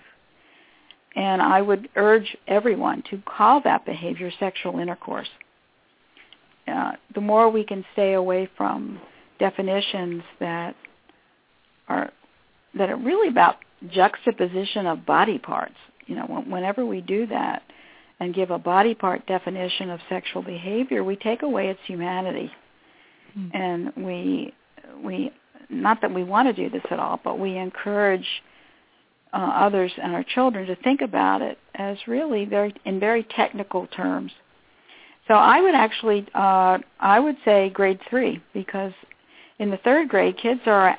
[1.15, 5.27] And I would urge everyone to call that behavior sexual intercourse.
[6.67, 8.99] Uh, the more we can stay away from
[9.41, 10.75] definitions that
[11.89, 12.11] are
[12.77, 13.55] that are really about
[13.89, 15.75] juxtaposition of body parts.
[16.05, 17.63] You know, whenever we do that
[18.19, 22.51] and give a body part definition of sexual behavior, we take away its humanity,
[23.35, 23.57] mm-hmm.
[23.57, 24.53] and we
[25.03, 25.31] we
[25.69, 28.27] not that we want to do this at all, but we encourage
[29.33, 33.87] uh, others and our children to think about it as really very in very technical
[33.87, 34.31] terms.
[35.27, 38.93] So I would actually uh, I would say grade three because
[39.61, 40.97] in the third grade kids are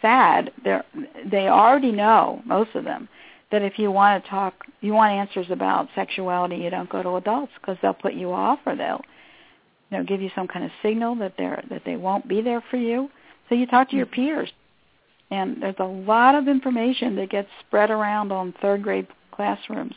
[0.00, 0.52] sad.
[0.62, 0.84] They're,
[1.30, 3.08] they already know most of them
[3.50, 7.16] that if you want to talk, you want answers about sexuality, you don't go to
[7.16, 9.02] adults because they'll put you off or they'll
[9.90, 12.62] you know give you some kind of signal that they're that they won't be there
[12.70, 13.10] for you.
[13.48, 14.50] So you talk to your peers.
[15.30, 19.94] And there's a lot of information that gets spread around on third grade classrooms.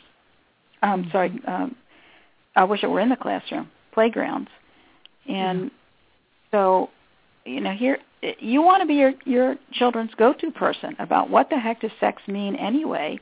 [0.82, 1.76] I'm um, sorry, um,
[2.56, 4.50] I wish it were in the classroom, playgrounds.
[5.28, 5.68] And yeah.
[6.50, 6.90] so,
[7.44, 7.98] you know, here
[8.38, 12.20] you want to be your your children's go-to person about what the heck does sex
[12.26, 13.18] mean anyway.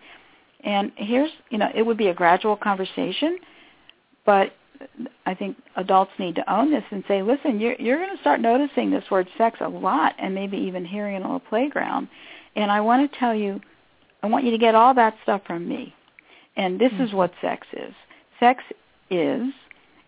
[0.64, 3.38] And here's, you know, it would be a gradual conversation,
[4.24, 4.52] but
[5.24, 8.40] I think adults need to own this and say, listen, you're you're going to start
[8.40, 12.09] noticing this word sex a lot, and maybe even hearing it on a playground.
[12.57, 13.61] And I want to tell you,
[14.22, 15.94] I want you to get all that stuff from me.
[16.57, 17.05] And this mm-hmm.
[17.05, 17.94] is what sex is.
[18.40, 18.62] Sex
[19.11, 19.44] is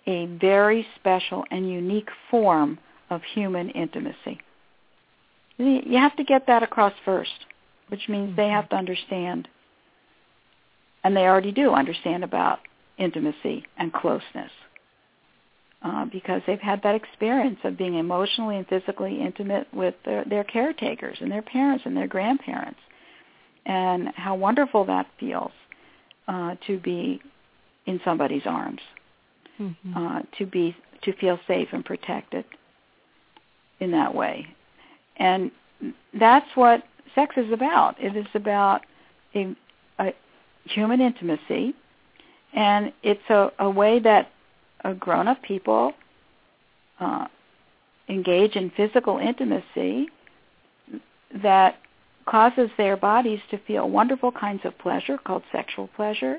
[0.06, 2.78] a very special and unique form
[3.10, 4.40] of human intimacy.
[5.58, 7.46] You have to get that across first,
[7.88, 8.36] which means mm-hmm.
[8.36, 9.48] they have to understand,
[11.02, 12.60] and they already do understand about
[12.98, 14.50] intimacy and closeness
[15.82, 20.44] uh, because they've had that experience of being emotionally and physically intimate with their, their
[20.44, 22.80] caretakers and their parents and their grandparents
[23.66, 25.52] and how wonderful that feels
[26.26, 27.20] uh, to be
[27.86, 28.80] in somebody's arms,
[29.60, 29.96] mm-hmm.
[29.96, 32.44] uh, to be to feel safe and protected
[33.80, 34.46] in that way.
[35.16, 35.50] And
[36.18, 36.82] that's what
[37.14, 37.96] sex is about.
[38.00, 38.82] It is about
[39.34, 39.54] a,
[39.98, 40.12] a
[40.64, 41.74] human intimacy,
[42.54, 44.30] and it's a, a way that
[44.84, 45.92] a grown-up people
[47.00, 47.26] uh,
[48.08, 50.08] engage in physical intimacy
[51.42, 51.76] that
[52.26, 56.38] causes their bodies to feel wonderful kinds of pleasure called sexual pleasure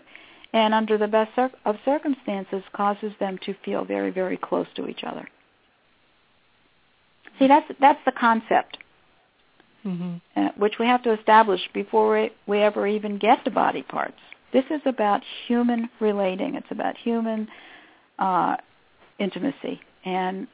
[0.54, 5.04] and under the best of circumstances causes them to feel very very close to each
[5.04, 5.28] other
[7.40, 8.78] see that's that's the concept
[9.86, 10.16] mm-hmm.
[10.36, 14.20] uh, which we have to establish before we, we ever even get to body parts
[14.54, 17.48] this is about human relating it's about human
[18.20, 18.56] uh,
[19.20, 20.48] intimacy and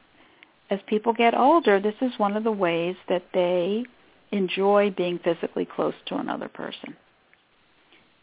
[0.70, 3.84] as people get older this is one of the ways that they
[4.32, 6.96] enjoy being physically close to another person.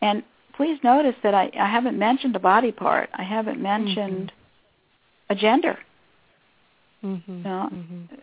[0.02, 0.24] And
[0.56, 3.10] please notice that I, I haven't mentioned a body part.
[3.14, 5.34] I haven't mentioned mm-hmm.
[5.34, 5.78] a gender.
[7.04, 7.38] Mm-hmm.
[7.38, 7.70] You know?
[7.72, 8.16] mm-hmm.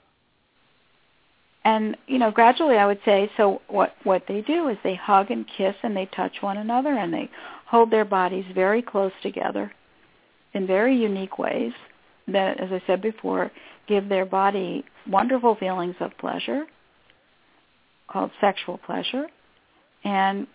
[1.65, 3.31] And you know, gradually, I would say.
[3.37, 6.91] So what what they do is they hug and kiss and they touch one another
[6.91, 7.31] and they
[7.67, 9.71] hold their bodies very close together
[10.55, 11.73] in very unique ways
[12.29, 13.51] that, as I said before,
[13.87, 16.65] give their body wonderful feelings of pleasure
[18.11, 19.27] called sexual pleasure,
[20.03, 20.47] and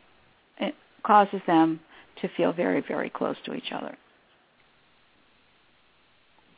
[0.59, 1.79] it causes them
[2.21, 3.97] to feel very, very close to each other.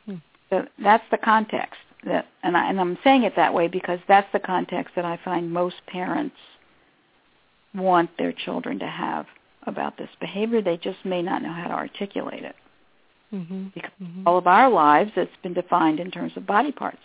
[0.06, 0.14] Hmm.
[0.50, 4.30] So that's the context that, and, I, and I'm saying it that way because that's
[4.32, 6.36] the context that I find most parents
[7.74, 9.26] want their children to have
[9.66, 10.62] about this behavior.
[10.62, 12.56] They just may not know how to articulate it.
[13.32, 13.68] Mm-hmm.
[13.74, 14.26] Because mm-hmm.
[14.26, 16.98] all of our lives, it's been defined in terms of body parts.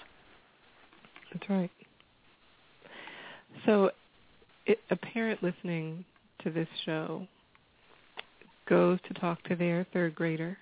[1.34, 1.72] That's right.
[3.66, 3.92] So,
[4.66, 6.06] it, a parent listening
[6.44, 7.28] to this show
[8.70, 10.58] goes to talk to their third grader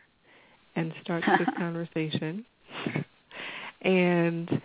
[0.76, 2.46] and starts this conversation.
[3.82, 4.62] And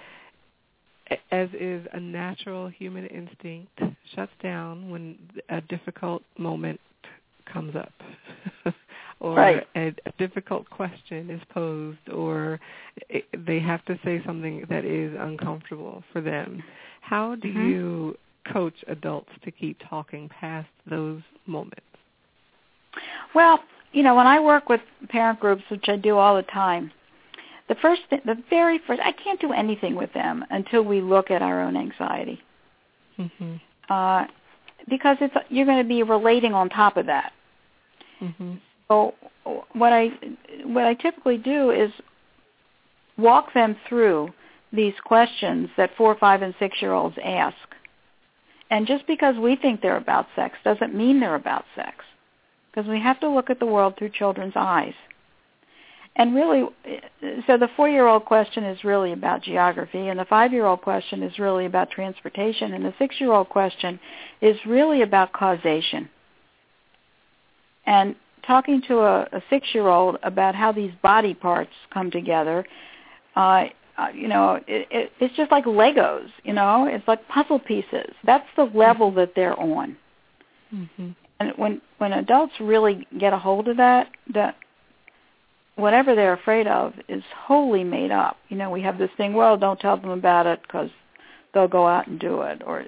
[1.30, 3.80] as is a natural human instinct,
[4.14, 5.16] shuts down when
[5.48, 6.80] a difficult moment
[7.52, 7.92] comes up.
[9.20, 9.66] or right.
[9.76, 12.60] a, a difficult question is posed or
[13.08, 16.62] it, they have to say something that is uncomfortable for them.
[17.00, 17.68] How do mm-hmm.
[17.68, 18.18] you
[18.52, 21.80] coach adults to keep talking past those moments?
[23.34, 23.60] Well,
[23.92, 26.90] you know, when I work with parent groups, which I do all the time,
[27.68, 31.30] the first, th- the very first, I can't do anything with them until we look
[31.30, 32.40] at our own anxiety,
[33.18, 33.54] mm-hmm.
[33.90, 34.24] uh,
[34.88, 37.32] because it's you're going to be relating on top of that.
[38.20, 38.54] Mm-hmm.
[38.88, 39.14] So
[39.72, 40.10] what I
[40.64, 41.90] what I typically do is
[43.18, 44.30] walk them through
[44.72, 47.56] these questions that four, five, and six year olds ask
[48.70, 52.04] and just because we think they're about sex doesn't mean they're about sex.
[52.70, 54.94] Because we have to look at the world through children's eyes.
[56.18, 56.64] And really,
[57.46, 61.90] so the four-year-old question is really about geography, and the five-year-old question is really about
[61.90, 64.00] transportation, and the six-year-old question
[64.40, 66.08] is really about causation.
[67.84, 72.64] And talking to a, a six-year-old about how these body parts come together
[73.36, 73.66] uh,
[73.98, 76.28] uh, you know, it, it, it's just like Legos.
[76.44, 78.12] You know, it's like puzzle pieces.
[78.24, 79.96] That's the level that they're on.
[80.74, 81.10] Mm-hmm.
[81.38, 84.56] And when when adults really get a hold of that, that
[85.76, 88.38] whatever they're afraid of is wholly made up.
[88.48, 89.34] You know, we have this thing.
[89.34, 90.90] Well, don't tell them about it because
[91.54, 92.84] they'll go out and do it, or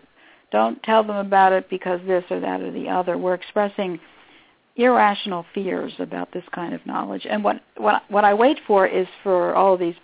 [0.50, 3.16] Don't tell them about it because this or that or the other.
[3.18, 4.00] We're expressing
[4.76, 7.26] irrational fears about this kind of knowledge.
[7.28, 9.96] And what what what I wait for is for all of these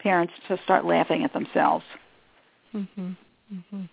[0.00, 1.84] parents to start laughing at themselves.
[2.74, 3.16] Mhm.
[3.52, 3.88] Mhm.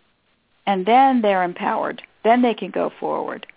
[0.67, 2.01] And then they're empowered.
[2.23, 3.47] Then they can go forward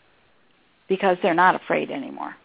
[0.88, 2.36] because they're not afraid anymore.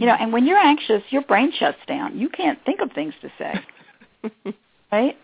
[0.00, 2.18] You know, and when you're anxious, your brain shuts down.
[2.18, 4.54] You can't think of things to say.
[4.92, 5.14] right?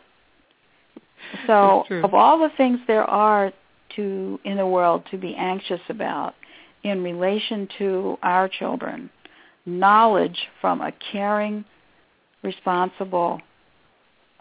[1.47, 3.53] So, of all the things there are
[3.97, 6.35] to in the world to be anxious about
[6.83, 9.09] in relation to our children,
[9.65, 11.65] knowledge from a caring,
[12.43, 13.41] responsible,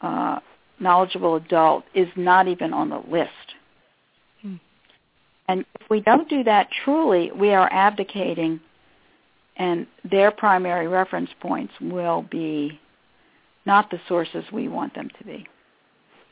[0.01, 0.39] uh,
[0.81, 3.29] knowledgeable adult is not even on the list.
[4.41, 4.55] Hmm.
[5.47, 8.59] And if we don't do that truly, we are abdicating,
[9.57, 12.79] and their primary reference points will be
[13.65, 15.47] not the sources we want them to be.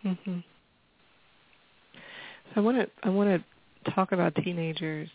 [0.06, 0.40] Mm-hmm.
[1.94, 2.00] So
[2.56, 5.10] I want to I want to talk about teenagers.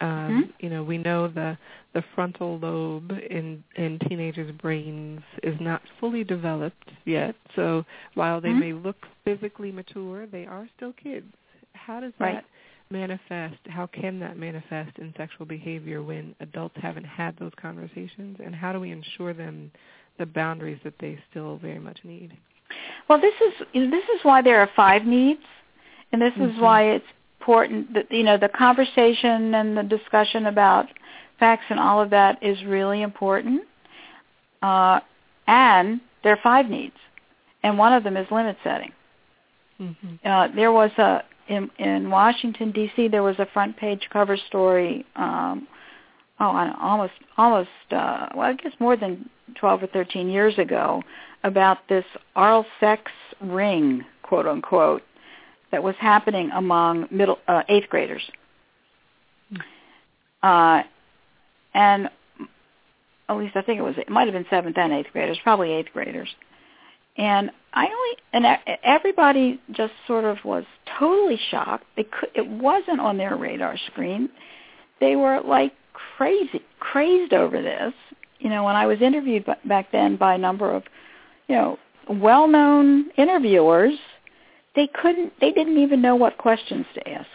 [0.00, 0.40] Um, mm-hmm.
[0.60, 1.56] You know, we know the
[1.92, 7.34] the frontal lobe in in teenagers' brains is not fully developed yet.
[7.54, 7.84] So
[8.14, 8.60] while they mm-hmm.
[8.60, 11.32] may look physically mature, they are still kids.
[11.74, 12.44] How does right.
[12.90, 13.58] Manifest?
[13.66, 18.38] How can that manifest in sexual behavior when adults haven't had those conversations?
[18.44, 19.70] And how do we ensure them
[20.18, 22.36] the boundaries that they still very much need?
[23.08, 25.42] Well, this is this is why there are five needs,
[26.12, 26.56] and this mm-hmm.
[26.56, 27.04] is why it's
[27.40, 30.86] important that you know the conversation and the discussion about
[31.38, 33.62] facts and all of that is really important.
[34.62, 35.00] Uh,
[35.46, 36.94] and there are five needs,
[37.62, 38.92] and one of them is limit setting.
[39.80, 40.26] Mm-hmm.
[40.26, 43.08] Uh, there was a in, in Washington D.C.
[43.08, 45.04] There was a front page cover story.
[45.16, 45.68] Um,
[46.40, 49.28] oh, almost almost uh, well, I guess more than
[49.58, 51.02] twelve or thirteen years ago
[51.42, 55.02] about this oral sex ring, quote unquote,
[55.70, 58.22] that was happening among middle uh, eighth graders.
[60.42, 60.82] Uh,
[61.74, 62.08] and
[63.28, 65.72] at least I think it was it might have been seventh and eighth graders, probably
[65.72, 66.28] eighth graders.
[67.16, 70.64] And I only and everybody just sort of was
[70.98, 71.84] totally shocked.
[71.96, 74.28] They could, it wasn't on their radar screen.
[75.00, 75.72] They were like
[76.16, 77.92] crazy, crazed over this.
[78.40, 80.82] You know, when I was interviewed back then by a number of
[81.48, 83.94] you know, well-known interviewers,
[84.74, 87.28] they couldn't, they didn't even know what questions to ask.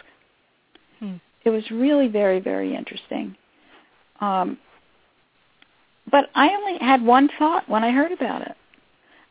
[0.98, 1.14] Hmm.
[1.44, 3.36] It was really very, very interesting.
[4.20, 4.58] Um,
[6.10, 8.56] but I only had one thought when I heard about it.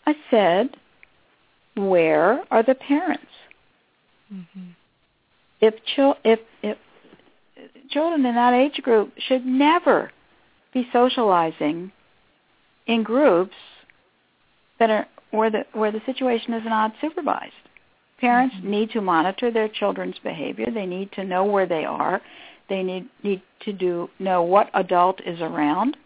[0.06, 0.70] I said,
[1.76, 3.26] "Where are the parents?
[4.34, 4.70] Mm-hmm.
[5.62, 6.78] If, chil- if if
[7.90, 10.12] children in that age group should never
[10.74, 11.92] be socializing
[12.88, 13.56] in groups
[14.80, 17.54] that are where the where the situation is not supervised.
[18.20, 18.72] Parents mm-hmm.
[18.72, 20.68] need to monitor their children's behavior.
[20.74, 22.22] They need to know where they are.
[22.68, 25.98] They need need to do know what adult is around.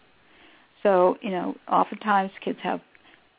[0.82, 2.80] So you know, oftentimes kids have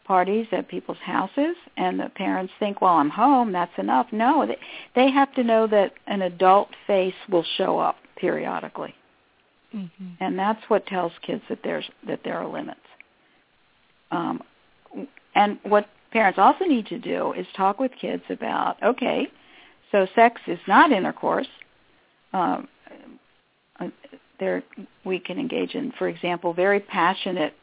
[0.06, 3.52] parties at people's houses, and the parents think, "Well, I'm home.
[3.52, 4.58] That's enough." No, they
[4.96, 8.96] they have to know that an adult face will show up periodically,
[9.74, 10.08] mm-hmm.
[10.20, 12.80] and that's what tells kids that there's that there are limits.
[14.12, 14.42] Um,
[15.36, 19.28] and what parents also need to do is talk with kids about, okay,
[19.92, 21.48] so sex is not intercourse.
[22.32, 22.68] Um,
[23.80, 23.90] uh,
[24.40, 24.64] there,
[25.04, 27.54] we can engage in, for example, very passionate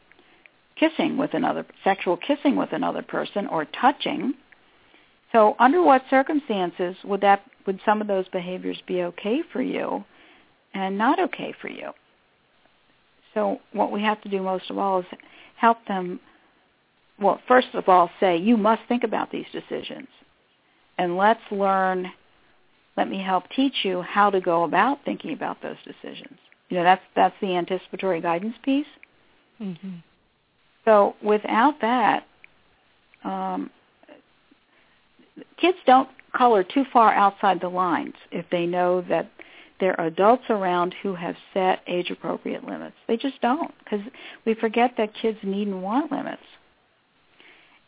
[0.79, 4.33] kissing with another, sexual kissing with another person, or touching.
[5.31, 10.03] So, under what circumstances would that, would some of those behaviors be okay for you,
[10.73, 11.91] and not okay for you?
[13.33, 15.05] So, what we have to do most of all is
[15.57, 16.19] help them
[17.19, 20.07] well, first of all, say, you must think about these decisions.
[20.97, 22.11] And let's learn,
[22.97, 26.37] let me help teach you how to go about thinking about those decisions.
[26.69, 28.87] You know, that's, that's the anticipatory guidance piece.
[29.61, 29.97] Mm-hmm.
[30.85, 32.25] So without that,
[33.23, 33.69] um,
[35.57, 39.29] kids don't color too far outside the lines if they know that
[39.79, 42.95] there are adults around who have set age-appropriate limits.
[43.07, 44.05] They just don't because
[44.45, 46.43] we forget that kids need and want limits.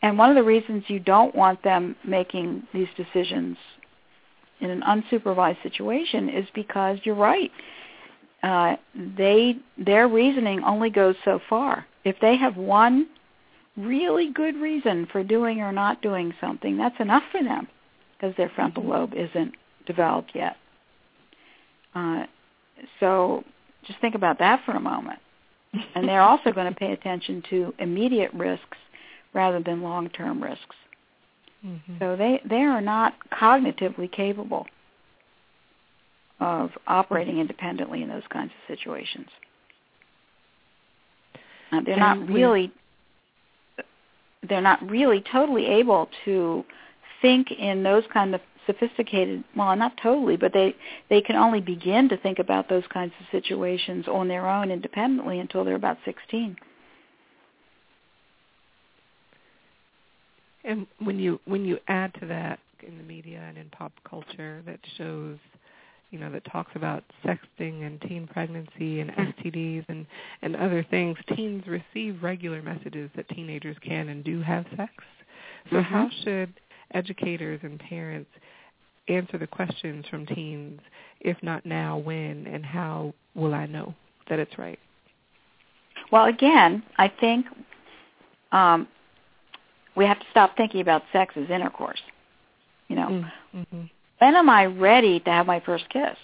[0.02, 3.56] And one of the reasons you don't want them making these decisions
[4.60, 7.50] in an unsupervised situation is because you're right.
[8.42, 8.76] Uh,
[9.16, 11.86] they their reasoning only goes so far.
[12.06, 13.08] If they have one
[13.76, 17.66] really good reason for doing or not doing something, that's enough for them
[18.16, 18.92] because their frontal mm-hmm.
[18.92, 19.52] lobe isn't
[19.86, 20.56] developed yet.
[21.94, 22.24] Uh,
[23.00, 23.42] so
[23.84, 25.18] just think about that for a moment.
[25.94, 28.78] And they're also going to pay attention to immediate risks
[29.34, 30.76] rather than long-term risks.
[31.64, 31.94] Mm-hmm.
[31.98, 34.66] So they they are not cognitively capable.
[36.38, 39.28] of operating independently in those kinds of situations.
[41.72, 42.72] Uh, they're not really
[44.48, 46.64] they're not really totally able to
[47.22, 50.74] think in those kind of sophisticated well not totally but they
[51.08, 55.38] they can only begin to think about those kinds of situations on their own independently
[55.38, 56.56] until they're about 16
[60.64, 64.62] and when you when you add to that in the media and in pop culture
[64.66, 65.38] that shows
[66.16, 70.06] you know that talks about sexting and teen pregnancy and STDs and
[70.40, 74.92] and other things teens receive regular messages that teenagers can and do have sex
[75.70, 75.94] so mm-hmm.
[75.94, 76.52] how should
[76.94, 78.30] educators and parents
[79.08, 80.80] answer the questions from teens,
[81.20, 83.94] if not now, when, and how will I know
[84.28, 84.78] that it's right?
[86.10, 87.46] Well, again, I think
[88.52, 88.88] um,
[89.96, 92.00] we have to stop thinking about sex as intercourse.
[92.88, 93.82] You know, mm, mm-hmm.
[94.18, 96.16] When am I ready to have my first kiss?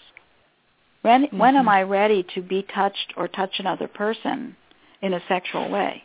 [1.03, 1.39] When mm-hmm.
[1.39, 4.57] when am I ready to be touched or touch another person
[5.01, 6.03] in a sexual way?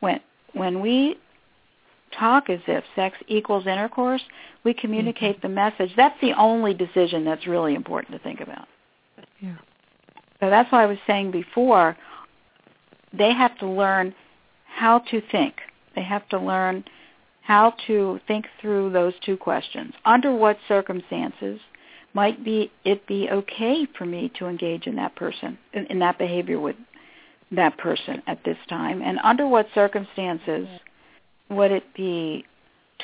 [0.00, 0.20] When
[0.52, 1.18] when we
[2.18, 4.22] talk as if sex equals intercourse,
[4.64, 5.48] we communicate mm-hmm.
[5.48, 5.92] the message.
[5.96, 8.66] That's the only decision that's really important to think about.
[9.40, 9.56] Yeah.
[10.40, 11.96] So that's why I was saying before,
[13.12, 14.14] they have to learn
[14.66, 15.54] how to think.
[15.94, 16.84] They have to learn
[17.42, 19.92] how to think through those two questions.
[20.04, 21.60] Under what circumstances
[22.14, 26.18] might be it be okay for me to engage in that person in, in that
[26.18, 26.76] behavior with
[27.52, 30.66] that person at this time and under what circumstances
[31.48, 32.44] would it be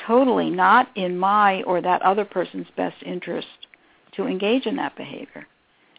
[0.05, 3.47] totally not in my or that other person's best interest
[4.13, 5.45] to engage in that behavior?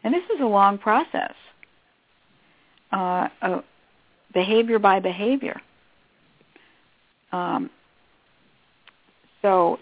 [0.05, 1.35] And this is a long process,
[2.93, 3.61] uh, uh,
[4.33, 5.61] behavior by behavior.
[7.33, 7.69] Um,
[9.49, 9.79] so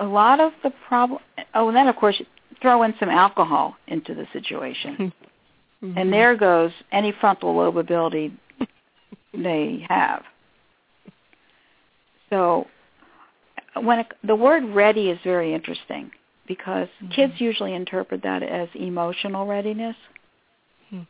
[0.00, 1.20] a lot of the problem.
[1.54, 2.20] Oh, and then of course
[2.62, 5.12] throw in some alcohol into the situation,
[5.84, 5.98] mm-hmm.
[5.98, 8.32] and there goes any frontal lobe ability
[9.34, 10.22] they have.
[12.30, 12.66] So
[13.82, 16.10] when it, the word ready is very interesting
[16.46, 17.12] because mm-hmm.
[17.12, 19.96] kids usually interpret that as emotional readiness.
[20.88, 21.02] Hmm.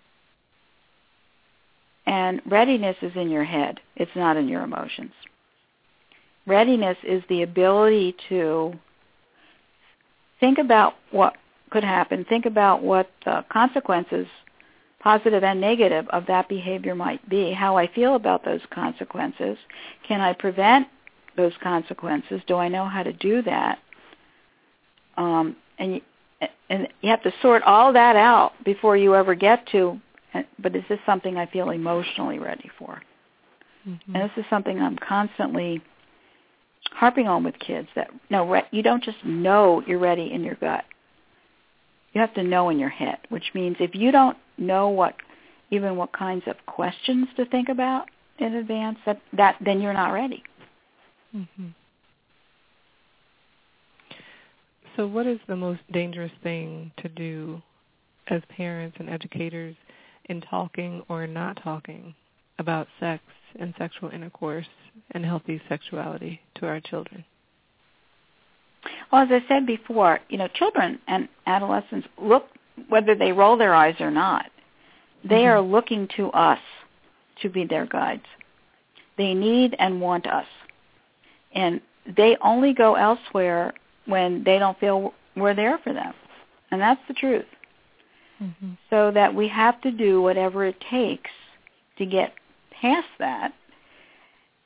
[2.06, 3.78] And readiness is in your head.
[3.94, 5.12] It's not in your emotions.
[6.46, 8.72] Readiness is the ability to
[10.40, 11.36] think about what
[11.70, 14.26] could happen, think about what the consequences,
[15.00, 19.56] positive and negative, of that behavior might be, how I feel about those consequences.
[20.06, 20.88] Can I prevent
[21.36, 22.40] those consequences?
[22.46, 23.78] Do I know how to do that?
[25.16, 26.00] Um, and you,
[26.68, 30.00] and you have to sort all that out before you ever get to.
[30.58, 33.02] But is this something I feel emotionally ready for?
[33.86, 34.14] Mm-hmm.
[34.14, 35.82] And this is something I'm constantly
[36.92, 40.84] harping on with kids that no, you don't just know you're ready in your gut.
[42.12, 45.14] You have to know in your head, which means if you don't know what
[45.70, 48.08] even what kinds of questions to think about
[48.38, 50.42] in advance, that, that then you're not ready.
[51.34, 51.68] Mm-hmm.
[54.96, 57.62] So what is the most dangerous thing to do
[58.28, 59.76] as parents and educators
[60.26, 62.14] in talking or not talking
[62.58, 63.22] about sex
[63.58, 64.66] and sexual intercourse
[65.12, 67.24] and healthy sexuality to our children?
[69.12, 72.46] Well, as I said before, you know, children and adolescents look
[72.88, 74.46] whether they roll their eyes or not.
[75.22, 75.52] They mm-hmm.
[75.52, 76.60] are looking to us
[77.42, 78.24] to be their guides.
[79.18, 80.46] They need and want us
[81.52, 81.80] and
[82.16, 83.72] they only go elsewhere
[84.06, 86.12] when they don't feel we're there for them.
[86.70, 87.44] And that's the truth.
[88.42, 88.72] Mm-hmm.
[88.88, 91.30] So that we have to do whatever it takes
[91.98, 92.32] to get
[92.80, 93.52] past that.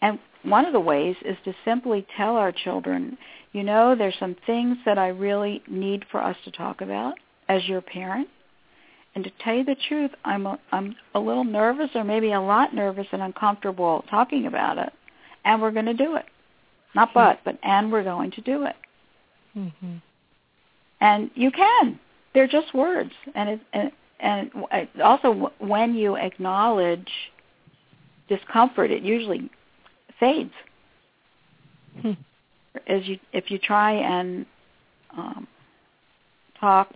[0.03, 3.17] And one of the ways is to simply tell our children,
[3.53, 7.15] you know, there's some things that I really need for us to talk about
[7.49, 8.29] as your parent.
[9.15, 12.41] And to tell you the truth, I'm a, I'm a little nervous or maybe a
[12.41, 14.93] lot nervous and uncomfortable talking about it.
[15.45, 16.25] And we're going to do it.
[16.95, 18.77] Not but, but and we're going to do it.
[19.57, 19.97] Mm-hmm.
[21.01, 21.99] And you can.
[22.35, 23.13] They're just words.
[23.35, 24.51] And it, and, and
[25.03, 27.09] also when you acknowledge
[28.29, 29.51] discomfort, it usually
[30.19, 30.53] fades.
[32.01, 32.13] Hmm.
[32.87, 34.47] As you, if you try and
[35.17, 35.47] um,
[36.59, 36.93] talk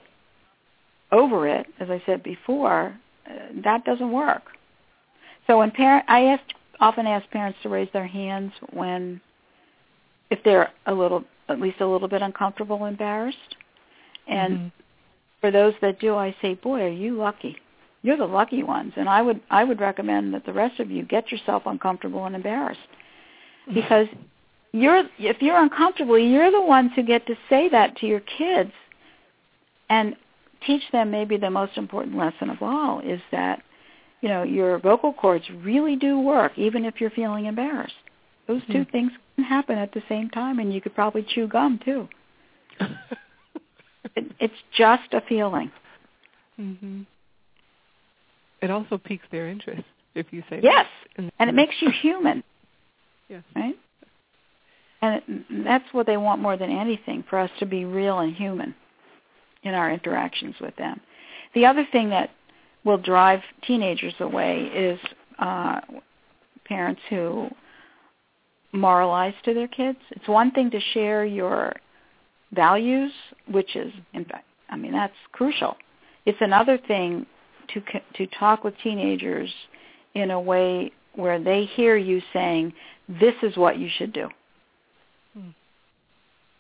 [1.13, 2.99] over it, as I said before,
[3.29, 3.33] uh,
[3.65, 4.43] that doesn't work.
[5.47, 6.43] So when parent, I ask,
[6.81, 9.21] often ask parents to raise their hands when
[10.31, 13.57] if they're a little, at least a little bit uncomfortable, embarrassed.
[14.27, 14.69] And mm-hmm.
[15.41, 17.57] for those that do, I say, boy, are you lucky.
[18.03, 18.93] You're the lucky ones.
[18.97, 22.35] And I would, I would recommend that the rest of you get yourself uncomfortable and
[22.37, 22.81] embarrassed.
[23.73, 24.07] Because
[24.73, 28.73] you're, if you're uncomfortable, you're the ones who get to say that to your kids
[29.91, 30.15] and
[30.67, 33.63] teach them maybe the most important lesson of all is that
[34.21, 37.95] you know your vocal cords really do work even if you're feeling embarrassed.
[38.47, 38.91] Those two mm.
[38.91, 42.09] things can happen at the same time, and you could probably chew gum too.
[44.17, 45.71] it, it's just a feeling.
[46.59, 47.03] Mm-hmm.
[48.61, 49.85] It also piques their interest
[50.15, 50.87] if you say yes,
[51.17, 52.43] and it makes you human.
[53.31, 53.43] Yes.
[53.55, 53.77] Right.
[55.03, 58.35] And it, that's what they want more than anything, for us to be real and
[58.35, 58.75] human
[59.65, 60.99] in our interactions with them.
[61.55, 62.31] The other thing that
[62.85, 64.99] will drive teenagers away is
[65.39, 65.81] uh,
[66.65, 67.51] parents who
[68.73, 69.99] moralize to their kids.
[70.11, 71.75] It's one thing to share your
[72.53, 73.13] values,
[73.51, 75.77] which is, in fact, I mean, that's crucial.
[76.27, 77.27] It's another thing
[77.69, 77.83] to
[78.15, 79.53] to talk with teenagers
[80.15, 82.73] in a way where they hear you saying,
[83.09, 84.29] "This is what you should do."
[85.35, 85.51] Hmm.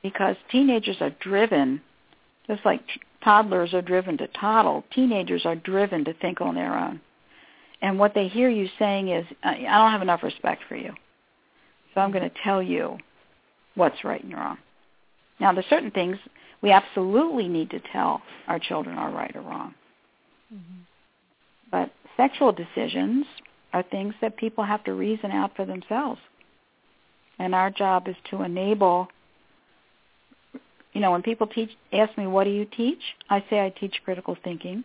[0.02, 1.80] Because teenagers are driven,
[2.46, 2.82] just like
[3.22, 4.84] toddlers are driven to toddle.
[4.92, 7.00] Teenagers are driven to think on their own,
[7.82, 10.94] and what they hear you saying is, "I don't have enough respect for you,
[11.94, 12.98] so I'm going to tell you
[13.74, 14.58] what's right and wrong."
[15.40, 16.18] Now, there's certain things
[16.60, 19.74] we absolutely need to tell our children are right or wrong.
[20.52, 20.82] Mm-hmm.
[21.70, 23.26] But sexual decisions
[23.72, 26.20] are things that people have to reason out for themselves.
[27.38, 29.08] And our job is to enable
[30.92, 32.98] you know, when people teach ask me what do you teach?
[33.30, 34.82] I say I teach critical thinking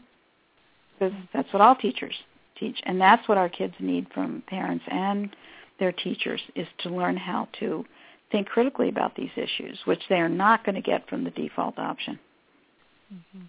[0.93, 2.13] because that's what all teachers
[2.59, 5.36] teach and that's what our kids need from parents and
[5.79, 7.84] their teachers is to learn how to
[8.31, 11.79] think critically about these issues, which they are not going to get from the default
[11.79, 12.19] option.
[13.13, 13.45] Mm-hmm.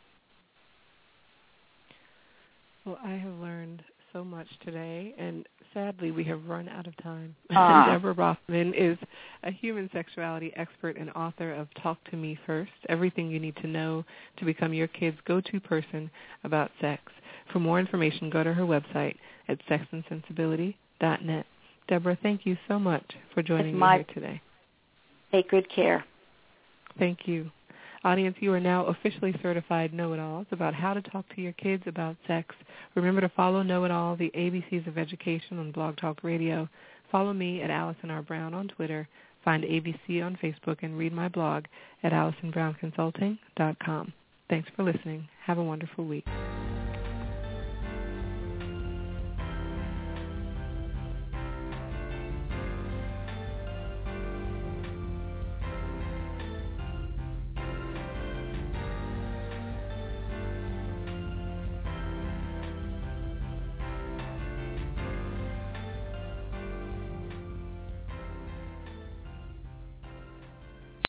[2.85, 3.83] Well, I have learned
[4.13, 7.35] so much today, and sadly, we have run out of time.
[7.51, 7.87] Ah.
[7.91, 8.99] Deborah Roffman is
[9.43, 13.67] a human sexuality expert and author of Talk to Me First, everything you need to
[13.67, 14.05] know
[14.39, 16.11] to become your kid's go-to person
[16.45, 17.03] about sex.
[17.53, 19.17] For more information, go to her website
[19.49, 21.47] at sexandsensibility.net.
[21.89, 23.05] Deborah, thank you so much
[23.35, 24.41] for joining me here today.
[25.33, 26.05] Take good care.
[26.99, 27.51] Thank you.
[28.05, 32.17] Audience, you are now officially certified know-it-alls about how to talk to your kids about
[32.27, 32.55] sex.
[32.95, 36.69] Remember to follow Know-It-All, the ABCs of Education on Blog Talk Radio.
[37.11, 38.21] Follow me at Allison R.
[38.21, 39.09] Brown on Twitter.
[39.43, 41.65] Find ABC on Facebook and read my blog
[42.03, 44.13] at AllisonBrownConsulting.com.
[44.51, 45.27] Thanks for listening.
[45.47, 46.27] Have a wonderful week.